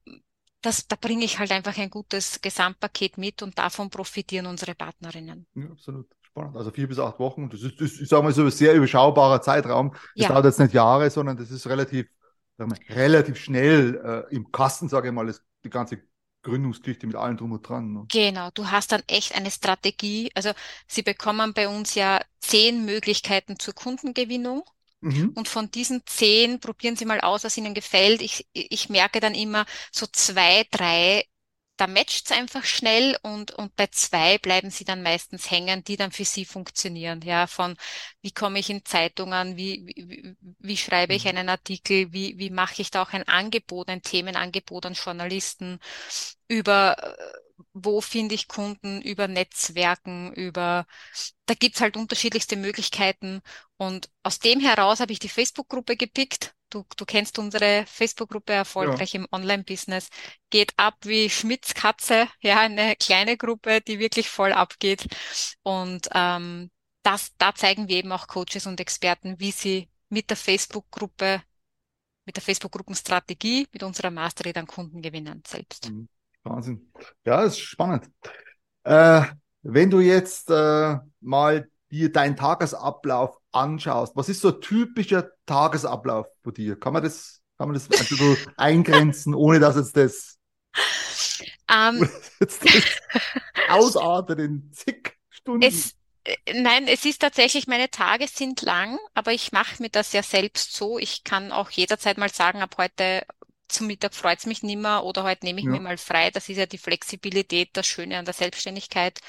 das, 0.65 0.87
da 0.89 0.97
bringe 0.99 1.25
ich 1.25 1.39
halt 1.39 1.53
einfach 1.53 1.77
ein 1.77 1.91
gutes 1.91 2.41
Gesamtpaket 2.41 3.19
mit 3.19 3.43
und 3.43 3.59
davon 3.59 3.91
profitieren 3.91 4.47
unsere 4.47 4.75
Partnerinnen. 4.75 5.47
Ja, 5.55 5.67
absolut. 5.71 6.07
Spannend. 6.23 6.57
Also 6.57 6.71
vier 6.71 6.89
bis 6.89 6.99
acht 6.99 7.19
Wochen. 7.19 7.51
Das 7.51 7.63
ist, 7.63 7.81
das, 7.81 8.01
ich 8.01 8.09
sage 8.09 8.23
mal 8.23 8.33
so, 8.33 8.43
ein 8.43 8.51
sehr 8.51 8.75
überschaubarer 8.75 9.41
Zeitraum. 9.43 9.93
Das 9.93 10.01
ja. 10.15 10.29
dauert 10.29 10.47
jetzt 10.47 10.59
nicht 10.59 10.73
Jahre, 10.73 11.11
sondern 11.11 11.37
das 11.37 11.51
ist 11.51 11.67
relativ, 11.67 12.09
sagen 12.57 12.73
wir, 12.73 12.97
relativ 12.97 13.37
schnell 13.37 14.27
äh, 14.31 14.35
im 14.35 14.51
Kasten, 14.51 14.89
sage 14.89 15.09
ich 15.09 15.15
mal, 15.15 15.27
das, 15.27 15.43
die 15.65 15.71
ganze 15.71 16.03
Gründungsgeschichte 16.45 17.07
mit 17.07 17.17
allen 17.17 17.37
drum 17.37 17.53
und 17.53 17.69
dran. 17.69 17.93
Ne? 17.93 18.07
Genau, 18.09 18.51
du 18.55 18.71
hast 18.71 18.93
dann 18.93 19.03
echt 19.09 19.35
eine 19.35 19.51
Strategie. 19.51 20.31
Also 20.35 20.53
sie 20.87 21.03
bekommen 21.03 21.53
bei 21.53 21.69
uns 21.69 21.95
ja 21.97 22.21
zehn 22.41 22.85
Möglichkeiten 22.85 23.59
zur 23.59 23.75
Kundengewinnung. 23.75 24.63
Mhm. 25.01 25.33
Und 25.35 25.49
von 25.49 25.71
diesen 25.71 26.03
zehn 26.07 26.61
probieren 26.61 26.97
Sie 26.97 27.05
mal 27.05 27.21
aus, 27.21 27.45
was 27.45 27.59
Ihnen 27.59 27.75
gefällt. 27.75 28.23
Ich, 28.23 28.47
ich 28.53 28.89
merke 28.89 29.21
dann 29.21 29.35
immer 29.35 29.67
so 29.91 30.07
zwei, 30.07 30.65
drei 30.71 31.25
da 31.77 31.87
matcht's 31.89 32.31
einfach 32.31 32.65
schnell 32.65 33.17
und, 33.23 33.51
und 33.53 33.75
bei 33.75 33.89
zwei 33.89 34.39
bleiben 34.39 34.71
sie 34.71 34.85
dann 34.85 35.03
meistens 35.03 35.51
hängen, 35.51 35.83
die 35.83 35.97
dann 35.97 36.13
für 36.13 36.25
sie 36.25 36.45
funktionieren. 36.45 37.21
Ja, 37.23 37.47
von 37.47 37.77
wie 38.23 38.31
komme 38.31 38.61
ich 38.61 38.71
in 38.71 38.85
Zeitungen, 38.85 39.57
wie, 39.57 39.85
wie, 39.87 40.37
wie 40.61 40.77
schreibe 40.77 41.15
ich 41.15 41.25
mhm. 41.25 41.31
einen 41.31 41.49
Artikel, 41.49 42.13
wie, 42.13 42.39
wie 42.39 42.51
mache 42.51 42.81
ich 42.81 42.91
da 42.91 43.03
auch 43.03 43.13
ein 43.13 43.27
Angebot, 43.27 43.89
ein 43.89 44.03
Themenangebot 44.03 44.87
an 44.87 44.95
Journalisten 44.95 45.81
über 46.49 47.17
wo 47.73 48.01
finde 48.01 48.35
ich 48.35 48.49
Kunden, 48.49 49.03
über 49.03 49.29
Netzwerken, 49.29 50.33
über, 50.33 50.87
da 51.47 51.55
gibt's 51.55 51.81
halt 51.81 51.97
unterschiedlichste 51.97 52.57
Möglichkeiten. 52.57 53.43
Und 53.77 54.11
aus 54.23 54.39
dem 54.39 54.61
heraus 54.61 55.01
habe 55.01 55.13
ich 55.13 55.19
die 55.19 55.29
Facebook-Gruppe 55.29 55.97
gepickt 55.97 56.55
Du, 56.75 56.85
du 56.97 57.05
kennst 57.05 57.39
unsere 57.39 57.87
Facebook-Gruppe 57.87 58.53
erfolgreich 58.53 59.13
ja. 59.13 59.21
im 59.21 59.29
Online-Business. 59.31 60.09
Geht 60.51 60.73
ab 60.77 60.97
wie 61.03 61.31
Schmidts 61.31 61.73
Katze, 61.73 62.27
ja, 62.41 62.59
eine 62.59 62.97
kleine 62.97 63.37
Gruppe, 63.37 63.81
die 63.81 64.01
wirklich 64.01 64.29
voll 64.29 64.53
abgeht. 64.53 65.07
Und 65.63 66.09
ähm, 66.13 66.73
das, 67.05 67.31
da 67.39 67.55
zeigen 67.55 67.89
wir 67.89 67.99
eben 67.99 68.11
auch 68.11 68.27
Coaches 68.27 68.67
und 68.67 68.81
Experten, 68.81 69.39
wie 69.39 69.53
sie 69.53 69.89
mit 70.09 70.31
der 70.31 70.37
Facebook-Gruppe, 70.37 71.45
mit 72.25 72.35
der 72.35 72.43
Facebook-Gruppenstrategie, 72.43 73.69
mit 73.73 73.85
unserer 73.85 74.11
Mastery 74.11 74.53
dann 74.53 74.67
Kunden 74.67 75.01
gewinnen 75.01 75.45
selbst. 75.47 75.91
Mhm. 75.91 76.09
Wahnsinn. 76.45 76.93
Ja, 77.25 77.43
ist 77.43 77.59
spannend. 77.59 78.11
Äh, 78.85 79.23
wenn 79.63 79.91
du 79.91 80.01
jetzt 80.01 80.51
äh, 80.51 80.97
mal 81.21 81.69
dir 81.91 82.13
deinen 82.13 82.37
Tagesablauf 82.37 83.39
anschaust, 83.53 84.15
was 84.15 84.29
ist 84.29 84.41
so 84.41 84.51
typischer 84.53 85.31
Tagesablauf 85.47 86.27
bei 86.43 86.51
dir? 86.51 86.79
Kann 86.79 86.93
man 86.93 87.03
das, 87.03 87.41
kann 87.59 87.69
man 87.69 87.75
das 87.75 87.85
ein 87.85 87.99
bisschen 87.99 88.37
eingrenzen, 88.57 89.35
ohne 89.35 89.59
dass 89.59 89.77
jetzt 89.77 89.97
das, 89.97 90.39
um, 91.71 92.03
ähm. 92.03 92.11
das 92.41 92.59
ausartet 93.69 94.39
in 94.39 94.71
zig 94.73 95.17
Stunden? 95.31 95.67
Es, 95.67 95.95
äh, 96.25 96.61
nein, 96.61 96.87
es 96.89 97.07
ist 97.07 97.21
tatsächlich, 97.21 97.67
meine 97.67 97.91
Tage 97.91 98.29
sind 98.29 98.61
lang, 98.63 98.99
aber 99.15 99.33
ich 99.33 99.53
mache 99.53 99.83
mir 99.83 99.91
das 99.91 100.13
ja 100.13 100.23
selbst 100.23 100.75
so. 100.75 100.99
Ich 100.99 101.25
kann 101.25 101.53
auch 101.53 101.71
jederzeit 101.71 102.19
mal 102.19 102.31
sagen, 102.31 102.61
ab 102.61 102.75
heute 102.77 103.25
zum 103.75 103.87
Mittag 103.87 104.15
freut's 104.15 104.47
mich 104.47 104.63
nimmer 104.63 105.05
oder 105.05 105.25
heute 105.25 105.45
nehme 105.45 105.61
ich 105.61 105.67
ja. 105.67 105.73
mir 105.73 105.81
mal 105.81 105.99
frei. 105.99 106.31
Das 106.31 106.49
ist 106.49 106.57
ja 106.57 106.67
die 106.67 106.79
Flexibilität, 106.79 107.71
das 107.75 107.87
Schöne 107.87 108.19
an 108.19 108.25
der 108.25 108.35
Selbstständigkeit. 108.35 109.21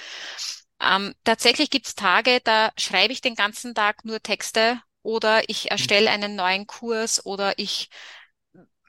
Ähm, 0.81 1.15
tatsächlich 1.23 1.69
gibt's 1.69 1.95
Tage, 1.95 2.41
da 2.43 2.71
schreibe 2.77 3.13
ich 3.13 3.21
den 3.21 3.35
ganzen 3.35 3.73
Tag 3.75 4.05
nur 4.05 4.21
Texte 4.21 4.81
oder 5.01 5.49
ich 5.49 5.71
erstelle 5.71 6.09
einen 6.09 6.35
neuen 6.35 6.67
Kurs 6.67 7.25
oder 7.25 7.57
ich, 7.57 7.89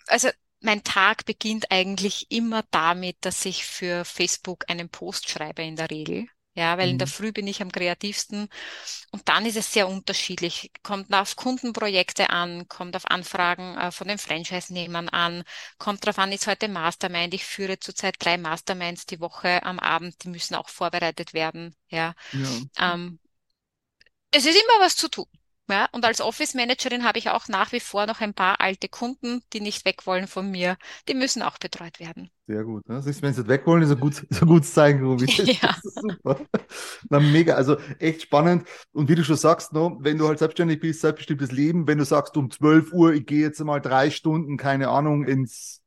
also 0.07 0.29
mein 0.61 0.83
Tag 0.83 1.25
beginnt 1.27 1.71
eigentlich 1.71 2.31
immer 2.31 2.65
damit, 2.71 3.19
dass 3.21 3.45
ich 3.45 3.65
für 3.65 4.05
Facebook 4.05 4.65
einen 4.69 4.89
Post 4.89 5.29
schreibe 5.29 5.63
in 5.63 5.77
der 5.77 5.91
Regel. 5.91 6.27
Ja, 6.57 6.79
weil 6.79 6.87
mhm. 6.87 6.93
in 6.93 6.99
der 6.99 7.07
mhm. 7.07 7.13
Früh 7.13 7.33
bin 7.33 7.47
ich 7.47 7.61
am 7.61 7.71
kreativsten. 7.71 8.49
Und 9.11 9.29
dann 9.29 9.45
ist 9.45 9.57
es 9.57 9.73
sehr 9.73 9.89
unterschiedlich. 9.89 10.73
Kommt 10.83 11.13
auf 11.13 11.37
Kundenprojekte 11.37 12.31
an, 12.31 12.67
kommt 12.67 12.97
auf 12.97 13.05
Anfragen 13.11 13.77
äh, 13.77 13.93
von 13.93 14.09
den 14.09 14.17
Franchise-Nehmern 14.17 15.11
an, 15.11 15.45
kommt 15.79 16.05
darauf 16.05 16.19
an, 16.19 16.33
ist 16.33 16.47
heute 16.47 16.69
Mastermind. 16.69 17.35
Ich 17.35 17.45
führe 17.45 17.79
zurzeit 17.79 18.17
drei 18.19 18.39
Masterminds 18.39 19.05
die 19.05 19.21
Woche 19.21 19.63
am 19.65 19.79
Abend, 19.79 20.25
die 20.25 20.29
müssen 20.29 20.55
auch 20.55 20.71
vorbereitet 20.71 21.35
werden. 21.35 21.77
Ja. 21.89 22.15
ja. 22.33 22.95
Ähm, 22.95 23.19
es 24.31 24.47
ist 24.47 24.57
immer 24.57 24.85
was 24.85 24.97
zu 24.97 25.09
tun. 25.09 25.27
Ja, 25.69 25.89
und 25.93 26.05
als 26.05 26.21
Office 26.21 26.55
Managerin 26.55 27.05
habe 27.05 27.19
ich 27.19 27.31
auch 27.31 27.49
nach 27.49 27.73
wie 27.73 27.81
vor 27.81 28.07
noch 28.07 28.21
ein 28.21 28.35
paar 28.35 28.61
alte 28.61 28.89
Kunden, 28.89 29.43
die 29.53 29.61
nicht 29.61 29.85
weg 29.85 30.07
wollen 30.07 30.29
von 30.29 30.51
mir. 30.51 30.77
Die 31.09 31.15
müssen 31.15 31.43
auch 31.43 31.59
betreut 31.59 31.99
werden. 31.99 32.31
Sehr 32.47 32.63
gut. 32.63 32.89
Ne? 32.89 33.03
Siehst, 33.03 33.23
wenn 33.23 33.35
sie 33.35 33.41
nicht 33.41 33.49
weg 33.49 33.67
wollen, 33.67 33.83
ist 33.83 33.91
ein, 33.91 33.99
gut, 33.99 34.23
ist 34.23 34.41
ein 34.41 34.49
gutes 34.49 34.73
Zeichen, 34.73 35.05
Ruby. 35.05 35.27
Ja. 35.61 35.77
Super. 35.83 36.41
Na, 37.11 37.19
mega. 37.19 37.55
Also 37.55 37.77
echt 37.99 38.23
spannend. 38.23 38.69
Und 38.93 39.09
wie 39.09 39.17
du 39.17 39.25
schon 39.25 39.37
sagst, 39.37 39.73
no, 39.73 39.99
wenn 40.01 40.19
du 40.19 40.29
halt 40.29 40.39
selbstständig 40.39 40.79
bist, 40.79 41.01
selbstbestimmtes 41.01 41.51
Leben, 41.51 41.89
wenn 41.89 41.99
du 41.99 42.05
sagst 42.05 42.37
um 42.37 42.51
12 42.51 42.93
Uhr, 42.93 43.15
ich 43.15 43.27
gehe 43.27 43.41
jetzt 43.41 43.59
mal 43.65 43.81
drei 43.81 44.11
Stunden, 44.11 44.57
keine 44.57 44.89
Ahnung, 44.89 45.25
ins 45.25 45.83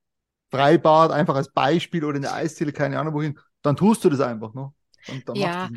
Freibad, 0.51 1.12
einfach 1.12 1.36
als 1.36 1.51
Beispiel 1.53 2.03
oder 2.03 2.17
in 2.17 2.24
der 2.24 2.33
Eisziele, 2.33 2.74
keine 2.74 3.00
Ahnung 3.00 3.13
wohin, 3.13 3.39
dann 3.62 3.77
tust 3.77 4.03
du 4.03 4.09
das 4.09 4.19
einfach. 4.19 4.51
Dann 4.53 5.36
ja, 5.36 5.69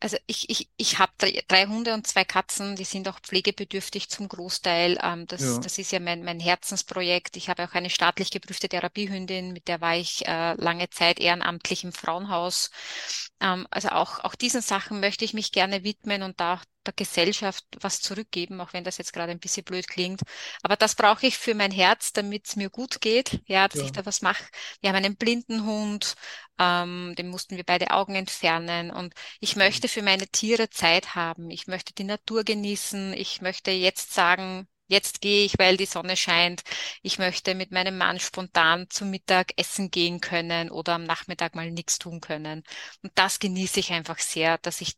also 0.00 0.16
ich, 0.26 0.48
ich, 0.48 0.68
ich 0.76 0.98
habe 0.98 1.12
drei, 1.48 1.66
Hunde 1.66 1.92
und 1.94 2.06
zwei 2.06 2.24
Katzen, 2.24 2.76
die 2.76 2.84
sind 2.84 3.08
auch 3.08 3.18
pflegebedürftig 3.20 4.08
zum 4.08 4.28
Großteil. 4.28 4.98
Ähm, 5.02 5.26
das, 5.26 5.42
ja. 5.42 5.58
das 5.58 5.78
ist 5.78 5.90
ja 5.90 6.00
mein, 6.00 6.24
mein 6.24 6.40
Herzensprojekt. 6.40 7.36
Ich 7.36 7.48
habe 7.48 7.64
auch 7.64 7.74
eine 7.74 7.90
staatlich 7.90 8.30
geprüfte 8.30 8.68
Therapiehündin, 8.68 9.52
mit 9.52 9.66
der 9.66 9.80
war 9.80 9.96
ich 9.96 10.26
äh, 10.26 10.54
lange 10.54 10.88
Zeit 10.90 11.18
ehrenamtlich 11.18 11.84
im 11.84 11.92
Frauenhaus. 11.92 12.70
Ähm, 13.40 13.66
also 13.70 13.88
auch, 13.88 14.20
auch 14.20 14.34
diesen 14.34 14.62
Sachen 14.62 15.00
möchte 15.00 15.24
ich 15.24 15.34
mich 15.34 15.52
gerne 15.52 15.82
widmen 15.82 16.22
und 16.22 16.38
da 16.38 16.54
auch 16.54 16.64
der 16.88 16.94
Gesellschaft 16.94 17.64
was 17.80 18.00
zurückgeben, 18.00 18.60
auch 18.60 18.72
wenn 18.72 18.84
das 18.84 18.98
jetzt 18.98 19.12
gerade 19.12 19.32
ein 19.32 19.38
bisschen 19.38 19.64
blöd 19.64 19.86
klingt. 19.88 20.22
Aber 20.62 20.76
das 20.76 20.94
brauche 20.94 21.26
ich 21.26 21.38
für 21.38 21.54
mein 21.54 21.70
Herz, 21.70 22.12
damit 22.12 22.46
es 22.48 22.56
mir 22.56 22.70
gut 22.70 23.00
geht, 23.00 23.40
ja, 23.46 23.68
dass 23.68 23.80
ja. 23.80 23.86
ich 23.86 23.92
da 23.92 24.06
was 24.06 24.22
mache. 24.22 24.44
Wir 24.80 24.90
haben 24.90 24.96
einen 24.96 25.16
blinden 25.16 25.64
Hund, 25.64 26.14
ähm, 26.58 27.14
dem 27.16 27.28
mussten 27.28 27.56
wir 27.56 27.64
beide 27.64 27.90
Augen 27.90 28.14
entfernen 28.14 28.90
und 28.90 29.14
ich 29.40 29.56
möchte 29.56 29.88
für 29.88 30.02
meine 30.02 30.26
Tiere 30.28 30.70
Zeit 30.70 31.14
haben. 31.14 31.50
Ich 31.50 31.66
möchte 31.66 31.94
die 31.94 32.04
Natur 32.04 32.44
genießen. 32.44 33.12
Ich 33.14 33.40
möchte 33.40 33.70
jetzt 33.70 34.14
sagen, 34.14 34.66
jetzt 34.88 35.20
gehe 35.20 35.44
ich, 35.44 35.58
weil 35.58 35.76
die 35.76 35.86
Sonne 35.86 36.16
scheint. 36.16 36.62
Ich 37.02 37.18
möchte 37.18 37.54
mit 37.54 37.70
meinem 37.70 37.98
Mann 37.98 38.18
spontan 38.20 38.88
zum 38.90 39.10
Mittag 39.10 39.52
essen 39.56 39.90
gehen 39.90 40.20
können 40.20 40.70
oder 40.70 40.94
am 40.94 41.04
Nachmittag 41.04 41.54
mal 41.54 41.70
nichts 41.70 41.98
tun 41.98 42.20
können. 42.20 42.64
Und 43.02 43.12
das 43.14 43.38
genieße 43.38 43.80
ich 43.80 43.92
einfach 43.92 44.18
sehr, 44.18 44.58
dass 44.58 44.80
ich 44.80 44.94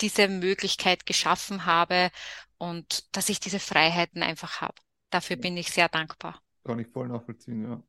diese 0.00 0.28
Möglichkeit 0.28 1.06
geschaffen 1.06 1.66
habe 1.66 2.10
und 2.58 3.16
dass 3.16 3.28
ich 3.28 3.40
diese 3.40 3.58
Freiheiten 3.58 4.22
einfach 4.22 4.60
habe. 4.60 4.74
Dafür 5.10 5.36
bin 5.36 5.56
ich 5.56 5.70
sehr 5.70 5.88
dankbar. 5.88 6.40
Kann 6.64 6.78
ich 6.78 6.88
voll 6.88 7.08
nachvollziehen, 7.08 7.62
ja. 7.62 7.82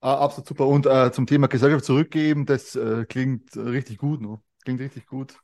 Ah, 0.00 0.18
absolut 0.18 0.46
super. 0.46 0.66
Und 0.66 0.86
äh, 0.86 1.10
zum 1.10 1.26
Thema 1.26 1.48
Gesellschaft 1.48 1.84
zurückgeben, 1.84 2.46
das 2.46 2.76
äh, 2.76 3.04
klingt 3.06 3.56
richtig 3.56 3.98
gut, 3.98 4.20
ne? 4.20 4.40
Klingt 4.62 4.80
richtig 4.80 5.06
gut. 5.06 5.34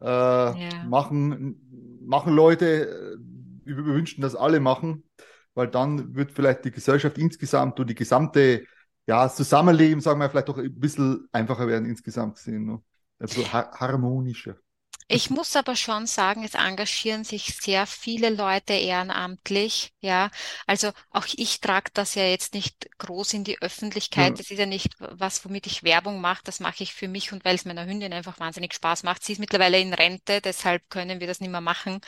Äh, 0.00 0.06
ja. 0.06 0.84
machen, 0.88 2.00
machen 2.04 2.32
Leute, 2.34 3.18
wir 3.64 3.84
wünschen, 3.84 4.22
dass 4.22 4.34
alle 4.34 4.60
machen, 4.60 5.04
weil 5.54 5.68
dann 5.68 6.14
wird 6.14 6.32
vielleicht 6.32 6.64
die 6.64 6.70
Gesellschaft 6.70 7.18
insgesamt 7.18 7.78
und 7.78 7.88
die 7.88 7.94
gesamte, 7.94 8.64
ja, 9.06 9.24
das 9.24 9.36
Zusammenleben, 9.36 10.00
sagen 10.00 10.20
wir, 10.20 10.30
vielleicht 10.30 10.50
auch 10.50 10.58
ein 10.58 10.78
bisschen 10.78 11.28
einfacher 11.32 11.66
werden 11.68 11.88
insgesamt 11.88 12.36
gesehen, 12.36 12.64
ne? 12.64 12.82
also 13.18 13.42
harmonischer. 13.52 14.56
Ich 15.10 15.30
muss 15.30 15.56
aber 15.56 15.74
schon 15.74 16.06
sagen, 16.06 16.44
es 16.44 16.52
engagieren 16.52 17.24
sich 17.24 17.56
sehr 17.56 17.86
viele 17.86 18.28
Leute 18.28 18.74
ehrenamtlich, 18.74 19.94
ja. 20.00 20.30
Also 20.66 20.92
auch 21.10 21.26
ich 21.34 21.60
trage 21.62 21.90
das 21.94 22.14
ja 22.14 22.24
jetzt 22.24 22.52
nicht 22.52 22.90
groß 22.98 23.32
in 23.32 23.42
die 23.42 23.60
Öffentlichkeit. 23.62 24.32
Ja. 24.32 24.36
Das 24.36 24.50
ist 24.50 24.58
ja 24.58 24.66
nicht 24.66 24.94
was, 24.98 25.42
womit 25.46 25.66
ich 25.66 25.82
Werbung 25.82 26.20
mache. 26.20 26.42
Das 26.44 26.60
mache 26.60 26.82
ich 26.82 26.92
für 26.92 27.08
mich 27.08 27.32
und 27.32 27.42
weil 27.46 27.54
es 27.54 27.64
meiner 27.64 27.86
Hündin 27.86 28.12
einfach 28.12 28.38
wahnsinnig 28.38 28.74
Spaß 28.74 29.02
macht. 29.02 29.24
Sie 29.24 29.32
ist 29.32 29.38
mittlerweile 29.38 29.80
in 29.80 29.94
Rente, 29.94 30.42
deshalb 30.42 30.90
können 30.90 31.20
wir 31.20 31.26
das 31.26 31.40
nicht 31.40 31.50
mehr 31.50 31.62
machen. 31.62 32.00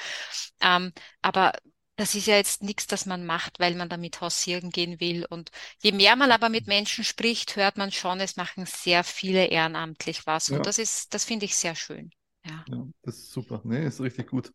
Ähm, 0.60 0.92
aber 1.22 1.54
das 1.96 2.14
ist 2.14 2.26
ja 2.26 2.36
jetzt 2.36 2.62
nichts, 2.62 2.86
das 2.86 3.06
man 3.06 3.24
macht, 3.24 3.60
weil 3.60 3.76
man 3.76 3.88
damit 3.88 4.20
hausieren 4.20 4.70
gehen 4.70 5.00
will. 5.00 5.24
Und 5.24 5.50
je 5.82 5.92
mehr 5.92 6.16
man 6.16 6.32
aber 6.32 6.50
mit 6.50 6.66
Menschen 6.66 7.04
spricht, 7.04 7.56
hört 7.56 7.78
man 7.78 7.92
schon, 7.92 8.20
es 8.20 8.36
machen 8.36 8.66
sehr 8.66 9.04
viele 9.04 9.46
ehrenamtlich 9.46 10.26
was. 10.26 10.48
Ja. 10.48 10.58
Und 10.58 10.66
das 10.66 10.78
ist, 10.78 11.14
das 11.14 11.24
finde 11.24 11.46
ich 11.46 11.56
sehr 11.56 11.74
schön. 11.74 12.10
Ja. 12.50 12.64
ja 12.68 12.86
das 13.02 13.16
ist 13.18 13.32
super. 13.32 13.60
Nee, 13.64 13.86
ist 13.86 14.00
richtig 14.00 14.28
gut. 14.28 14.52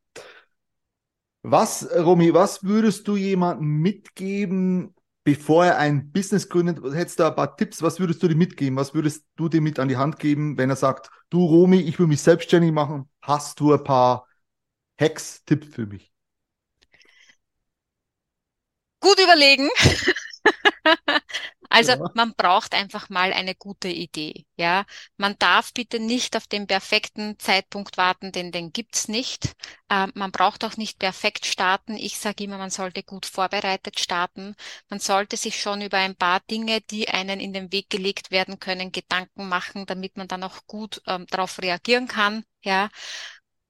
Was, 1.44 1.88
Romy, 1.96 2.34
was 2.34 2.64
würdest 2.64 3.08
du 3.08 3.16
jemandem 3.16 3.68
mitgeben, 3.68 4.96
bevor 5.24 5.66
er 5.66 5.78
ein 5.78 6.12
Business 6.12 6.50
gründet? 6.50 6.80
Hättest 6.94 7.20
du 7.20 7.24
ein 7.24 7.36
paar 7.36 7.56
Tipps? 7.56 7.84
Was 7.84 8.00
würdest 8.00 8.24
du 8.24 8.28
dir 8.28 8.36
mitgeben? 8.36 8.78
Was 8.78 8.96
würdest 8.96 9.26
du 9.36 9.48
dir 9.48 9.62
mit 9.62 9.78
an 9.78 9.88
die 9.88 9.98
Hand 9.98 10.18
geben, 10.20 10.58
wenn 10.58 10.72
er 10.72 10.76
sagt, 10.76 11.12
du 11.30 11.46
Romy, 11.46 11.82
ich 11.82 12.00
will 12.00 12.08
mich 12.08 12.22
selbstständig 12.22 12.72
machen? 12.72 13.10
Hast 13.22 13.60
du 13.60 13.74
ein 13.74 13.84
paar 13.84 14.28
Hacks, 15.00 15.44
Tipps 15.46 15.68
für 15.68 15.86
mich? 15.86 16.12
Gut 19.00 19.20
überlegen. 19.20 19.70
Also 21.76 21.92
ja. 21.92 22.10
man 22.14 22.34
braucht 22.36 22.74
einfach 22.74 23.10
mal 23.10 23.34
eine 23.34 23.54
gute 23.54 23.90
Idee. 23.90 24.46
Ja, 24.56 24.86
man 25.18 25.36
darf 25.40 25.74
bitte 25.74 26.00
nicht 26.00 26.38
auf 26.38 26.48
den 26.48 26.68
perfekten 26.68 27.38
Zeitpunkt 27.38 27.98
warten, 27.98 28.32
denn 28.32 28.54
den 28.54 28.72
gibt's 28.72 29.10
nicht. 29.10 29.54
Äh, 29.90 30.08
man 30.16 30.32
braucht 30.32 30.64
auch 30.64 30.78
nicht 30.78 31.00
perfekt 31.00 31.46
starten. 31.46 31.98
Ich 31.98 32.18
sage 32.18 32.46
immer, 32.46 32.58
man 32.58 32.70
sollte 32.70 33.04
gut 33.04 33.26
vorbereitet 33.26 34.00
starten. 34.00 34.56
Man 34.90 35.00
sollte 35.02 35.36
sich 35.36 35.60
schon 35.62 35.82
über 35.82 35.98
ein 35.98 36.16
paar 36.16 36.40
Dinge, 36.50 36.80
die 36.80 37.10
einen 37.10 37.42
in 37.42 37.52
den 37.52 37.74
Weg 37.74 37.90
gelegt 37.90 38.32
werden 38.32 38.60
können, 38.60 38.94
Gedanken 38.94 39.50
machen, 39.50 39.86
damit 39.86 40.16
man 40.16 40.30
dann 40.30 40.44
auch 40.44 40.66
gut 40.68 41.02
ähm, 41.08 41.26
darauf 41.30 41.60
reagieren 41.62 42.08
kann. 42.08 42.46
Ja, 42.64 42.90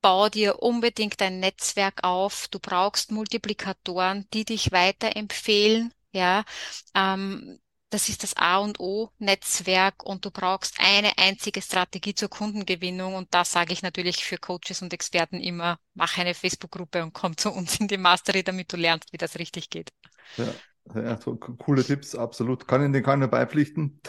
bau 0.01 0.29
dir 0.29 0.61
unbedingt 0.61 1.21
ein 1.21 1.39
Netzwerk 1.39 2.03
auf. 2.03 2.47
Du 2.49 2.59
brauchst 2.59 3.11
Multiplikatoren, 3.11 4.27
die 4.33 4.45
dich 4.45 4.71
weiterempfehlen. 4.71 5.91
Ja, 6.11 6.45
ähm, 6.93 7.59
das 7.89 8.09
ist 8.09 8.23
das 8.23 8.35
A 8.35 8.57
und 8.57 8.79
O 8.79 9.11
Netzwerk 9.19 10.03
und 10.03 10.25
du 10.25 10.31
brauchst 10.31 10.75
eine 10.79 11.17
einzige 11.17 11.61
Strategie 11.61 12.15
zur 12.15 12.29
Kundengewinnung. 12.29 13.15
Und 13.15 13.33
da 13.33 13.45
sage 13.45 13.73
ich 13.73 13.83
natürlich 13.83 14.25
für 14.25 14.37
Coaches 14.37 14.81
und 14.81 14.93
Experten 14.93 15.39
immer, 15.39 15.79
mach 15.93 16.17
eine 16.17 16.33
Facebook-Gruppe 16.33 17.03
und 17.03 17.13
komm 17.13 17.37
zu 17.37 17.51
uns 17.51 17.79
in 17.79 17.87
die 17.87 17.97
Mastery, 17.97 18.43
damit 18.43 18.73
du 18.73 18.77
lernst, 18.77 19.13
wie 19.13 19.17
das 19.17 19.37
richtig 19.37 19.69
geht. 19.69 19.91
Ja, 20.37 21.01
ja 21.01 21.21
so 21.21 21.35
coole 21.35 21.83
Tipps, 21.83 22.15
absolut. 22.15 22.67
Kann 22.67 22.83
Ihnen 22.83 23.03
keiner 23.03 23.27
beipflichten. 23.27 24.01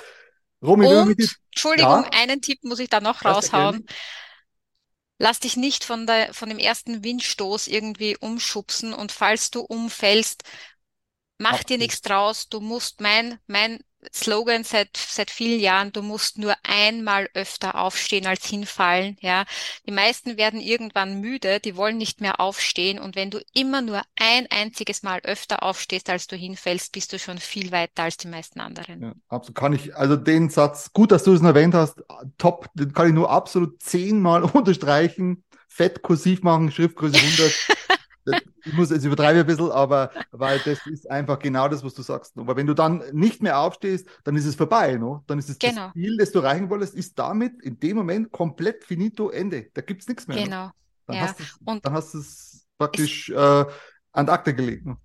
Romy, 0.62 0.86
und, 0.86 1.38
Entschuldigung, 1.50 2.04
ja? 2.04 2.10
einen 2.14 2.40
Tipp 2.40 2.64
muss 2.64 2.78
ich 2.78 2.88
da 2.88 3.00
noch 3.00 3.24
raushauen. 3.24 3.86
Lass 5.18 5.40
dich 5.40 5.56
nicht 5.56 5.84
von, 5.84 6.06
der, 6.06 6.34
von 6.34 6.48
dem 6.48 6.58
ersten 6.58 7.04
Windstoß 7.04 7.68
irgendwie 7.68 8.16
umschubsen 8.18 8.92
und 8.92 9.12
falls 9.12 9.50
du 9.50 9.60
umfällst, 9.60 10.42
Mach 11.38 11.62
dir 11.64 11.78
nichts 11.78 12.00
draus. 12.00 12.48
Du 12.48 12.60
musst 12.60 13.00
mein, 13.00 13.38
mein 13.46 13.80
Slogan 14.12 14.64
seit, 14.64 14.96
seit 14.96 15.30
vielen 15.30 15.60
Jahren, 15.60 15.92
du 15.92 16.02
musst 16.02 16.38
nur 16.38 16.54
einmal 16.62 17.28
öfter 17.34 17.76
aufstehen 17.76 18.26
als 18.26 18.46
hinfallen, 18.46 19.16
ja. 19.20 19.44
Die 19.86 19.92
meisten 19.92 20.36
werden 20.36 20.60
irgendwann 20.60 21.20
müde, 21.20 21.60
die 21.60 21.76
wollen 21.76 21.96
nicht 21.96 22.20
mehr 22.20 22.40
aufstehen 22.40 22.98
und 22.98 23.16
wenn 23.16 23.30
du 23.30 23.40
immer 23.54 23.82
nur 23.82 24.02
ein 24.18 24.46
einziges 24.50 25.02
Mal 25.02 25.20
öfter 25.20 25.62
aufstehst, 25.62 26.10
als 26.10 26.26
du 26.26 26.36
hinfällst, 26.36 26.92
bist 26.92 27.12
du 27.12 27.18
schon 27.18 27.38
viel 27.38 27.72
weiter 27.72 28.04
als 28.04 28.16
die 28.16 28.28
meisten 28.28 28.60
anderen. 28.60 29.02
Ja, 29.02 29.12
absolut. 29.28 29.56
Kann 29.56 29.72
ich, 29.72 29.94
also 29.96 30.16
den 30.16 30.50
Satz, 30.50 30.92
gut, 30.92 31.10
dass 31.12 31.24
du 31.24 31.32
es 31.32 31.42
erwähnt 31.42 31.74
hast, 31.74 32.02
top, 32.38 32.68
den 32.74 32.92
kann 32.92 33.08
ich 33.08 33.14
nur 33.14 33.30
absolut 33.30 33.82
zehnmal 33.82 34.42
unterstreichen, 34.52 35.44
fett 35.68 36.02
kursiv 36.02 36.42
machen, 36.42 36.70
Schriftgröße 36.70 37.16
100. 37.16 37.52
ich 38.64 38.72
muss 38.72 38.90
jetzt 38.90 39.04
übertreibe 39.04 39.40
ein 39.40 39.46
bisschen, 39.46 39.70
aber 39.70 40.10
weil 40.32 40.58
das 40.60 40.84
ist 40.86 41.10
einfach 41.10 41.38
genau 41.38 41.68
das, 41.68 41.84
was 41.84 41.94
du 41.94 42.02
sagst. 42.02 42.36
Aber 42.36 42.56
wenn 42.56 42.66
du 42.66 42.74
dann 42.74 43.02
nicht 43.12 43.42
mehr 43.42 43.58
aufstehst, 43.58 44.08
dann 44.24 44.36
ist 44.36 44.46
es 44.46 44.54
vorbei. 44.54 44.96
No? 44.96 45.22
Dann 45.26 45.38
ist 45.38 45.48
es 45.48 45.58
genau. 45.58 45.86
das 45.86 45.92
Ziel, 45.92 46.16
das 46.16 46.32
du 46.32 46.40
erreichen 46.40 46.70
wolltest, 46.70 46.94
ist 46.94 47.18
damit 47.18 47.62
in 47.62 47.78
dem 47.78 47.96
Moment 47.96 48.32
komplett 48.32 48.84
finito 48.84 49.30
Ende. 49.30 49.70
Da 49.74 49.82
gibt 49.82 50.02
es 50.02 50.08
nichts 50.08 50.26
mehr. 50.26 50.42
Genau. 50.42 50.66
No? 50.66 50.72
Dann, 51.06 51.16
ja. 51.16 51.22
hast 51.22 51.40
dann 51.64 51.92
hast 51.92 52.14
du 52.14 52.18
es 52.18 52.66
praktisch 52.78 53.28
es, 53.28 53.36
äh, 53.36 53.64
an 54.12 54.26
die 54.26 54.32
Akte 54.32 54.54
gelegt. 54.54 54.86
No? 54.86 54.96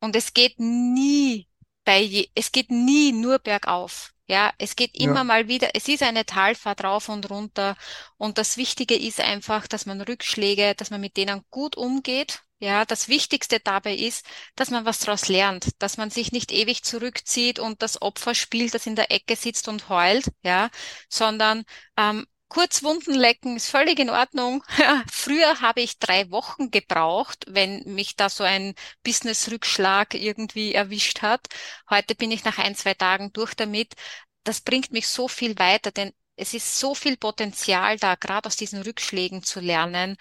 Und 0.00 0.16
es 0.16 0.32
geht 0.32 0.58
nie 0.58 1.46
bei 1.84 2.00
je, 2.00 2.28
es 2.34 2.52
geht 2.52 2.70
nie 2.70 3.12
nur 3.12 3.38
bergauf. 3.38 4.12
Ja, 4.26 4.52
es 4.58 4.76
geht 4.76 4.94
immer 4.94 5.16
ja. 5.16 5.24
mal 5.24 5.48
wieder, 5.48 5.70
es 5.74 5.88
ist 5.88 6.04
eine 6.04 6.24
Talfahrt 6.24 6.84
rauf 6.84 7.08
und 7.08 7.28
runter. 7.30 7.76
Und 8.16 8.38
das 8.38 8.56
Wichtige 8.56 8.94
ist 8.94 9.20
einfach, 9.20 9.66
dass 9.66 9.86
man 9.86 10.00
Rückschläge, 10.00 10.74
dass 10.76 10.90
man 10.90 11.00
mit 11.00 11.16
denen 11.16 11.42
gut 11.50 11.76
umgeht 11.76 12.44
ja, 12.60 12.84
das 12.84 13.08
Wichtigste 13.08 13.58
dabei 13.60 13.94
ist, 13.94 14.24
dass 14.54 14.70
man 14.70 14.84
was 14.84 15.00
daraus 15.00 15.28
lernt, 15.28 15.70
dass 15.82 15.96
man 15.96 16.10
sich 16.10 16.32
nicht 16.32 16.52
ewig 16.52 16.82
zurückzieht 16.84 17.58
und 17.58 17.82
das 17.82 18.02
Opfer 18.02 18.34
spielt, 18.34 18.74
das 18.74 18.86
in 18.86 18.96
der 18.96 19.10
Ecke 19.10 19.36
sitzt 19.36 19.68
und 19.68 19.88
heult, 19.88 20.26
ja, 20.42 20.70
sondern 21.08 21.64
ähm, 21.96 22.26
kurz 22.48 22.82
Wunden 22.82 23.14
lecken 23.14 23.56
ist 23.56 23.68
völlig 23.70 23.98
in 23.98 24.10
Ordnung. 24.10 24.62
Früher 25.10 25.60
habe 25.62 25.80
ich 25.80 25.98
drei 25.98 26.30
Wochen 26.30 26.70
gebraucht, 26.70 27.46
wenn 27.48 27.82
mich 27.94 28.16
da 28.16 28.28
so 28.28 28.44
ein 28.44 28.74
Business-Rückschlag 29.04 30.14
irgendwie 30.14 30.74
erwischt 30.74 31.22
hat. 31.22 31.46
Heute 31.88 32.14
bin 32.14 32.30
ich 32.30 32.44
nach 32.44 32.58
ein, 32.58 32.74
zwei 32.74 32.94
Tagen 32.94 33.32
durch 33.32 33.54
damit. 33.54 33.94
Das 34.44 34.60
bringt 34.60 34.92
mich 34.92 35.08
so 35.08 35.28
viel 35.28 35.58
weiter, 35.58 35.92
denn 35.92 36.12
es 36.40 36.54
ist 36.54 36.80
so 36.80 36.94
viel 36.94 37.16
Potenzial 37.16 37.98
da, 37.98 38.14
gerade 38.14 38.46
aus 38.46 38.56
diesen 38.56 38.82
Rückschlägen 38.82 39.42
zu 39.42 39.60
lernen. 39.60 40.16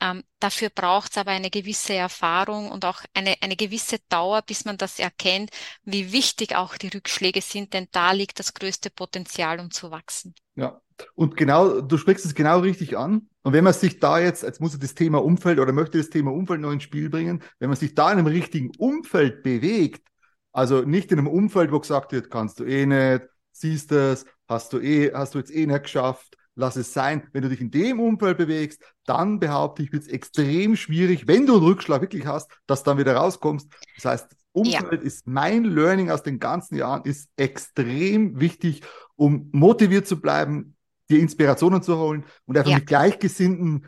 Ähm, 0.00 0.22
dafür 0.38 0.70
braucht 0.70 1.10
es 1.10 1.18
aber 1.18 1.32
eine 1.32 1.50
gewisse 1.50 1.94
Erfahrung 1.94 2.70
und 2.70 2.84
auch 2.84 3.02
eine, 3.12 3.34
eine 3.40 3.56
gewisse 3.56 3.98
Dauer, 4.08 4.42
bis 4.42 4.64
man 4.64 4.78
das 4.78 4.98
erkennt, 4.98 5.50
wie 5.82 6.12
wichtig 6.12 6.54
auch 6.54 6.76
die 6.76 6.88
Rückschläge 6.88 7.42
sind, 7.42 7.74
denn 7.74 7.88
da 7.90 8.12
liegt 8.12 8.38
das 8.38 8.54
größte 8.54 8.90
Potenzial, 8.90 9.58
um 9.58 9.72
zu 9.72 9.90
wachsen. 9.90 10.34
Ja, 10.54 10.80
und 11.14 11.36
genau, 11.36 11.80
du 11.80 11.98
sprichst 11.98 12.24
es 12.24 12.36
genau 12.36 12.60
richtig 12.60 12.96
an. 12.96 13.28
Und 13.42 13.52
wenn 13.52 13.64
man 13.64 13.72
sich 13.72 13.98
da 13.98 14.20
jetzt, 14.20 14.44
jetzt 14.44 14.60
muss 14.60 14.74
er 14.74 14.80
das 14.80 14.94
Thema 14.94 15.22
Umfeld 15.24 15.58
oder 15.58 15.72
möchte 15.72 15.98
das 15.98 16.08
Thema 16.08 16.32
Umfeld 16.32 16.60
noch 16.60 16.70
ins 16.70 16.84
Spiel 16.84 17.10
bringen, 17.10 17.42
wenn 17.58 17.68
man 17.68 17.76
sich 17.76 17.94
da 17.94 18.12
in 18.12 18.18
einem 18.18 18.28
richtigen 18.28 18.70
Umfeld 18.78 19.42
bewegt, 19.42 20.06
also 20.52 20.82
nicht 20.82 21.10
in 21.10 21.18
einem 21.18 21.26
Umfeld, 21.26 21.72
wo 21.72 21.80
gesagt 21.80 22.12
wird, 22.12 22.30
kannst 22.30 22.60
du 22.60 22.64
eh 22.64 22.86
nicht, 22.86 23.26
siehst 23.50 23.90
es, 23.90 24.24
hast 24.48 24.72
du 24.72 24.80
eh, 24.80 25.12
hast 25.12 25.34
du 25.34 25.38
jetzt 25.38 25.54
eh 25.54 25.66
nicht 25.66 25.84
geschafft, 25.84 26.36
lass 26.54 26.76
es 26.76 26.92
sein. 26.92 27.28
Wenn 27.32 27.42
du 27.42 27.48
dich 27.48 27.60
in 27.60 27.70
dem 27.70 28.00
Umfeld 28.00 28.38
bewegst, 28.38 28.82
dann 29.06 29.40
behaupte 29.40 29.82
ich, 29.82 29.92
wird 29.92 30.02
es 30.02 30.08
extrem 30.08 30.76
schwierig, 30.76 31.26
wenn 31.26 31.46
du 31.46 31.54
einen 31.54 31.64
Rückschlag 31.64 32.00
wirklich 32.00 32.26
hast, 32.26 32.50
dass 32.66 32.82
du 32.82 32.90
dann 32.90 32.98
wieder 32.98 33.16
rauskommst. 33.16 33.68
Das 33.96 34.04
heißt, 34.04 34.36
Umfeld 34.52 35.00
ja. 35.02 35.06
ist 35.06 35.26
mein 35.26 35.64
Learning 35.64 36.10
aus 36.10 36.22
den 36.22 36.38
ganzen 36.38 36.76
Jahren, 36.76 37.02
ist 37.04 37.28
extrem 37.36 38.38
wichtig, 38.38 38.82
um 39.16 39.48
motiviert 39.52 40.06
zu 40.06 40.20
bleiben, 40.20 40.76
dir 41.10 41.18
Inspirationen 41.18 41.82
zu 41.82 41.98
holen 41.98 42.24
und 42.46 42.56
einfach 42.56 42.70
ja. 42.70 42.78
mit 42.78 42.86
Gleichgesinnten, 42.86 43.86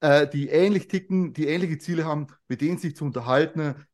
äh, 0.00 0.26
die 0.26 0.48
ähnlich 0.48 0.88
ticken, 0.88 1.34
die 1.34 1.46
ähnliche 1.46 1.78
Ziele 1.78 2.04
haben, 2.04 2.28
mit 2.48 2.62
denen 2.62 2.78
sich 2.78 2.96
zu 2.96 3.04
unterhalten. 3.04 3.86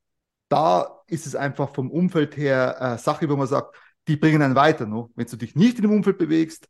Da 0.49 1.01
ist 1.09 1.27
es 1.27 1.35
einfach 1.35 1.75
vom 1.75 1.91
Umfeld 1.91 2.37
her 2.37 2.77
äh, 2.81 2.99
Sache, 2.99 3.29
wo 3.29 3.37
man 3.37 3.49
sagt, 3.49 3.75
die 4.09 4.17
bringen 4.17 4.43
einen 4.43 4.55
weiter. 4.55 4.87
No? 4.87 5.11
Wenn 5.15 5.27
du 5.27 5.37
dich 5.37 5.55
nicht 5.55 5.77
in 5.77 5.83
dem 5.83 5.93
Umfeld 5.93 6.19
bewegst, 6.19 6.69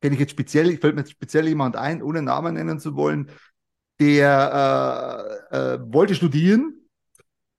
kenne 0.00 0.14
ich 0.14 0.20
jetzt 0.20 0.32
speziell, 0.32 0.76
fällt 0.78 0.94
mir 0.94 1.02
jetzt 1.02 1.12
speziell 1.12 1.48
jemand 1.48 1.76
ein, 1.76 2.02
ohne 2.02 2.22
Namen 2.22 2.54
nennen 2.54 2.80
zu 2.80 2.96
wollen, 2.96 3.30
der 4.00 5.46
äh, 5.52 5.56
äh, 5.56 5.78
wollte 5.92 6.14
studieren, 6.14 6.88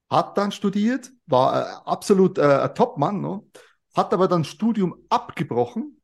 hat 0.10 0.38
dann 0.38 0.52
studiert, 0.52 1.12
war 1.26 1.62
äh, 1.62 1.74
absolut 1.86 2.38
äh, 2.38 2.42
ein 2.42 2.76
Top-Mann, 2.76 3.22
no? 3.22 3.50
hat 3.96 4.14
aber 4.14 4.28
dann 4.28 4.44
Studium 4.44 4.96
abgebrochen, 5.10 6.02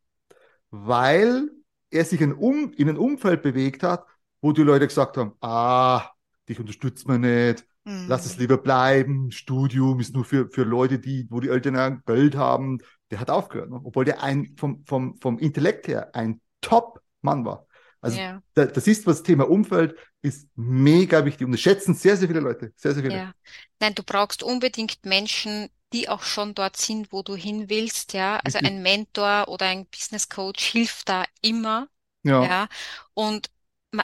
weil 0.70 1.50
er 1.90 2.06
sich 2.06 2.22
in, 2.22 2.34
um, 2.34 2.72
in 2.74 2.90
ein 2.90 2.98
Umfeld 2.98 3.42
bewegt 3.42 3.84
hat, 3.84 4.06
wo 4.42 4.52
die 4.52 4.62
Leute 4.62 4.88
gesagt 4.88 5.18
haben, 5.18 5.34
ah, 5.42 6.10
dich 6.48 6.60
unterstützt 6.60 7.08
man 7.08 7.22
nicht, 7.22 7.66
Mhm. 7.90 8.06
Lass 8.08 8.26
es 8.26 8.38
lieber 8.38 8.58
bleiben. 8.58 9.32
Studium 9.32 10.00
ist 10.00 10.14
nur 10.14 10.24
für, 10.24 10.48
für 10.50 10.64
Leute, 10.64 11.00
die, 11.00 11.26
wo 11.30 11.40
die 11.40 11.50
Eltern 11.50 12.04
Geld 12.06 12.36
haben. 12.36 12.78
Der 13.10 13.20
hat 13.20 13.32
aufgehört, 13.32 13.72
ne? 13.72 13.82
obwohl 13.84 14.06
der 14.06 14.22
ein, 14.22 14.56
vom, 14.58 14.86
vom, 14.86 15.18
vom 15.20 15.40
Intellekt 15.40 15.88
her 15.88 16.14
ein 16.14 16.40
Top-Mann 16.62 17.46
war. 17.46 17.66
Also 18.00 18.20
ja. 18.20 18.42
da, 18.54 18.66
das 18.66 18.86
ist, 18.88 19.08
was 19.08 19.24
Thema 19.24 19.50
Umfeld 19.50 19.96
ist 20.22 20.48
mega 20.56 21.26
wichtig 21.26 21.46
und 21.46 21.52
das 21.52 21.62
schätzen 21.62 21.96
sehr, 21.96 22.16
sehr 22.16 22.28
viele 22.28 22.42
Leute. 22.42 22.72
Sehr, 22.76 22.94
sehr 22.94 23.04
viele. 23.04 23.16
Ja. 23.16 23.34
Nein, 23.80 23.96
du 23.96 24.04
brauchst 24.04 24.44
unbedingt 24.44 25.06
Menschen, 25.06 25.70
die 25.92 26.08
auch 26.08 26.22
schon 26.22 26.54
dort 26.54 26.78
sind, 26.78 27.12
wo 27.12 27.24
du 27.24 27.36
hin 27.36 27.70
willst, 27.70 28.14
ja. 28.14 28.40
Also 28.44 28.60
ein 28.60 28.84
Mentor 28.84 29.48
oder 29.48 29.66
ein 29.66 29.88
Business 29.88 30.30
Coach 30.30 30.64
hilft 30.64 31.10
da 31.10 31.26
immer. 31.42 31.88
Ja. 32.24 32.44
ja. 32.44 32.68
Und 33.16 33.50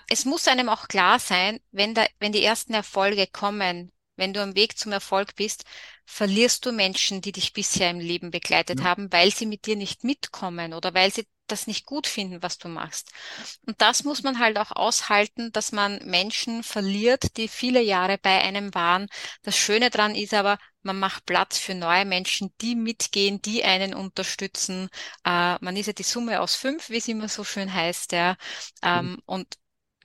es 0.08 0.26
muss 0.26 0.48
einem 0.48 0.70
auch 0.70 0.88
klar 0.88 1.20
sein, 1.20 1.60
wenn, 1.72 1.94
da, 1.94 2.06
wenn 2.20 2.32
die 2.32 2.44
ersten 2.44 2.74
Erfolge 2.74 3.28
kommen, 3.28 3.92
wenn 4.16 4.34
du 4.34 4.42
am 4.42 4.56
Weg 4.56 4.78
zum 4.78 4.92
Erfolg 4.92 5.36
bist, 5.36 5.66
verlierst 6.06 6.66
du 6.66 6.72
Menschen, 6.72 7.22
die 7.22 7.32
dich 7.32 7.54
bisher 7.54 7.90
im 7.90 8.00
Leben 8.00 8.32
begleitet 8.32 8.80
ja. 8.80 8.86
haben, 8.86 9.12
weil 9.12 9.32
sie 9.32 9.46
mit 9.46 9.66
dir 9.66 9.76
nicht 9.76 10.04
mitkommen 10.04 10.74
oder 10.74 10.94
weil 10.94 11.12
sie 11.12 11.28
das 11.48 11.68
nicht 11.68 11.86
gut 11.86 12.08
finden, 12.08 12.42
was 12.42 12.58
du 12.58 12.68
machst. 12.68 13.12
Und 13.68 13.80
das 13.82 14.04
muss 14.04 14.24
man 14.24 14.40
halt 14.40 14.58
auch 14.58 14.72
aushalten, 14.72 15.52
dass 15.52 15.72
man 15.72 16.00
Menschen 16.06 16.64
verliert, 16.64 17.38
die 17.38 17.48
viele 17.48 17.82
Jahre 17.82 18.18
bei 18.18 18.42
einem 18.42 18.74
waren. 18.74 19.08
Das 19.44 19.56
Schöne 19.56 19.92
dran 19.92 20.16
ist 20.16 20.34
aber, 20.34 20.58
man 20.82 20.98
macht 20.98 21.26
Platz 21.26 21.60
für 21.60 21.76
neue 21.76 22.06
Menschen, 22.06 22.54
die 22.62 22.76
mitgehen, 22.76 23.42
die 23.42 23.64
einen 23.64 23.94
unterstützen. 23.94 24.90
Äh, 25.24 25.58
man 25.60 25.76
ist 25.76 25.88
ja 25.88 25.94
die 25.94 26.04
Summe 26.04 26.42
aus 26.42 26.56
fünf, 26.56 26.90
wie 26.90 26.98
es 26.98 27.08
immer 27.08 27.28
so 27.28 27.44
schön 27.44 27.72
heißt, 27.72 28.12
ja. 28.12 28.38
Ähm, 28.82 29.12
mhm. 29.12 29.22
Und 29.26 29.58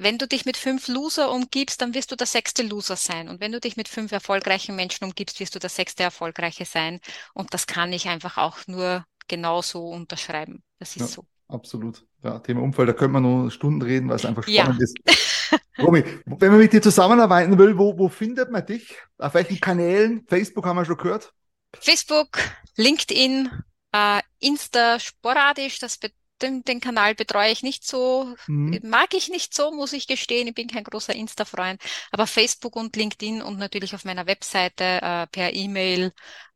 wenn 0.03 0.19
du 0.19 0.27
dich 0.27 0.45
mit 0.45 0.57
fünf 0.57 0.89
Loser 0.89 1.31
umgibst, 1.31 1.81
dann 1.81 1.95
wirst 1.95 2.11
du 2.11 2.17
der 2.17 2.27
sechste 2.27 2.63
Loser 2.63 2.97
sein. 2.97 3.29
Und 3.29 3.41
wenn 3.41 3.53
du 3.53 3.61
dich 3.61 3.77
mit 3.77 3.89
fünf 3.89 4.13
erfolgreichen 4.13 4.77
Menschen 4.77 5.05
umgibst, 5.05 5.41
wirst 5.41 5.55
du 5.55 5.59
der 5.59 5.71
sechste 5.71 6.03
Erfolgreiche 6.03 6.65
sein. 6.65 7.01
Und 7.35 7.55
das 7.55 7.67
kann 7.67 7.93
ich 7.93 8.09
einfach 8.09 8.37
auch 8.37 8.59
nur 8.67 9.05
genauso 9.29 9.89
unterschreiben. 9.89 10.63
Das 10.79 10.97
ist 10.97 11.01
ja, 11.01 11.07
so. 11.07 11.25
Absolut. 11.49 12.05
Ja, 12.23 12.39
Thema 12.39 12.63
Umfeld, 12.63 12.89
da 12.89 12.93
könnte 12.93 13.13
man 13.13 13.23
nur 13.23 13.51
Stunden 13.51 13.83
reden, 13.83 14.09
weil 14.09 14.17
es 14.17 14.25
einfach 14.25 14.43
spannend 14.43 14.81
ja. 14.81 14.85
ist. 14.85 15.61
Romy, 15.79 16.05
wenn 16.27 16.51
man 16.51 16.61
mit 16.61 16.73
dir 16.73 16.83
zusammenarbeiten 16.83 17.59
will, 17.59 17.79
wo, 17.79 17.97
wo 17.97 18.09
findet 18.09 18.51
man 18.51 18.65
dich? 18.67 18.97
Auf 19.19 19.35
welchen 19.35 19.61
Kanälen? 19.61 20.27
Facebook 20.29 20.67
haben 20.67 20.77
wir 20.77 20.85
schon 20.85 20.99
gehört. 20.99 21.33
Facebook, 21.81 22.39
LinkedIn, 22.77 23.51
Äh, 23.93 24.21
Insta 24.39 25.01
sporadisch, 25.01 25.79
das 25.81 25.99
den, 26.43 26.63
den 26.63 26.81
Kanal 26.81 27.15
betreue 27.15 27.51
ich 27.51 27.63
nicht 27.63 27.87
so, 27.87 28.35
mhm. 28.47 28.79
mag 28.83 29.15
ich 29.15 29.29
nicht 29.29 29.55
so, 29.55 29.73
muss 29.73 29.93
ich 29.93 30.07
gestehen. 30.07 30.49
Ich 30.49 30.55
bin 30.55 30.69
kein 30.69 30.85
großer 30.85 31.15
Insta-Freund. 31.15 31.81
Aber 32.11 32.27
Facebook 32.27 32.77
und 32.77 32.97
LinkedIn 32.97 33.43
und 33.43 33.59
natürlich 33.59 33.95
auf 33.95 34.05
meiner 34.05 34.27
Webseite 34.27 34.85
äh, 34.85 35.27
per 35.29 35.55
E-Mail, 35.55 36.13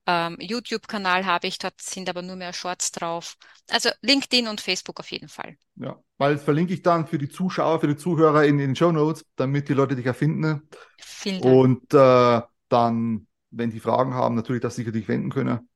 ähm, 0.06 0.36
YouTube-Kanal 0.38 1.24
habe 1.24 1.46
ich, 1.46 1.58
dort 1.58 1.80
sind 1.80 2.08
aber 2.08 2.22
nur 2.22 2.36
mehr 2.36 2.52
Shorts 2.52 2.92
drauf. 2.92 3.36
Also 3.70 3.90
LinkedIn 4.02 4.48
und 4.48 4.60
Facebook 4.60 5.00
auf 5.00 5.10
jeden 5.10 5.28
Fall. 5.28 5.56
Ja, 5.76 5.98
weil 6.18 6.34
das 6.34 6.44
verlinke 6.44 6.74
ich 6.74 6.82
dann 6.82 7.06
für 7.06 7.18
die 7.18 7.28
Zuschauer, 7.28 7.80
für 7.80 7.88
die 7.88 7.96
Zuhörer 7.96 8.44
in, 8.44 8.58
in 8.58 8.68
den 8.68 8.76
Show 8.76 8.92
Notes, 8.92 9.24
damit 9.36 9.68
die 9.68 9.74
Leute 9.74 9.96
dich 9.96 10.06
erfinden. 10.06 10.68
Vielen 10.98 11.40
Dank. 11.40 11.54
Und 11.54 11.94
äh, 11.94 12.42
dann, 12.68 13.26
wenn 13.50 13.70
die 13.70 13.80
Fragen 13.80 14.14
haben, 14.14 14.34
natürlich 14.34 14.62
das 14.62 14.76
sicherlich 14.76 15.08
wenden 15.08 15.30
können. 15.30 15.70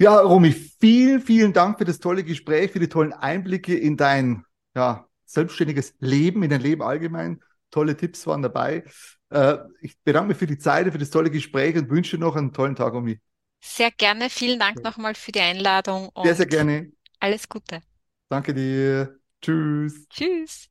Ja, 0.00 0.20
Romy, 0.20 0.52
vielen, 0.52 1.20
vielen 1.20 1.52
Dank 1.52 1.78
für 1.78 1.84
das 1.84 1.98
tolle 1.98 2.22
Gespräch, 2.22 2.70
für 2.70 2.78
die 2.78 2.88
tollen 2.88 3.12
Einblicke 3.12 3.76
in 3.76 3.96
dein 3.96 4.44
ja, 4.76 5.08
selbstständiges 5.24 5.94
Leben, 5.98 6.44
in 6.44 6.50
dein 6.50 6.60
Leben 6.60 6.82
allgemein. 6.82 7.42
Tolle 7.72 7.96
Tipps 7.96 8.24
waren 8.28 8.42
dabei. 8.42 8.84
Äh, 9.30 9.56
ich 9.80 9.98
bedanke 10.04 10.28
mich 10.28 10.36
für 10.38 10.46
die 10.46 10.58
Zeit, 10.58 10.90
für 10.92 10.98
das 10.98 11.10
tolle 11.10 11.32
Gespräch 11.32 11.76
und 11.76 11.90
wünsche 11.90 12.16
noch 12.16 12.36
einen 12.36 12.52
tollen 12.52 12.76
Tag, 12.76 12.92
Romy. 12.92 13.18
Sehr 13.60 13.90
gerne. 13.90 14.30
Vielen 14.30 14.60
Dank 14.60 14.84
nochmal 14.84 15.16
für 15.16 15.32
die 15.32 15.40
Einladung. 15.40 16.10
sehr, 16.22 16.36
sehr 16.36 16.46
gerne. 16.46 16.92
Alles 17.18 17.48
Gute. 17.48 17.80
Danke 18.28 18.54
dir. 18.54 19.18
Tschüss. 19.42 20.06
Tschüss. 20.08 20.68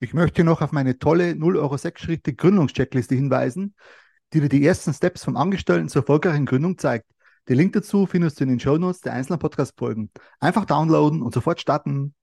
Ich 0.00 0.12
möchte 0.12 0.44
noch 0.44 0.60
auf 0.60 0.72
meine 0.72 0.98
tolle 0.98 1.34
0 1.34 1.56
Euro 1.56 1.78
6 1.78 2.02
Schritte 2.02 2.34
Gründungscheckliste 2.34 3.14
hinweisen, 3.14 3.74
die 4.34 4.40
dir 4.40 4.50
die 4.50 4.66
ersten 4.66 4.92
Steps 4.92 5.24
vom 5.24 5.38
Angestellten 5.38 5.88
zur 5.88 6.02
erfolgreichen 6.02 6.44
Gründung 6.44 6.76
zeigt. 6.76 7.06
Den 7.48 7.56
Link 7.56 7.72
dazu 7.72 8.04
findest 8.04 8.38
du 8.38 8.44
in 8.44 8.50
den 8.50 8.60
Shownotes 8.60 9.00
der 9.00 9.14
einzelnen 9.14 9.38
Podcast-Folgen. 9.38 10.10
Einfach 10.38 10.66
downloaden 10.66 11.22
und 11.22 11.32
sofort 11.32 11.60
starten. 11.60 12.14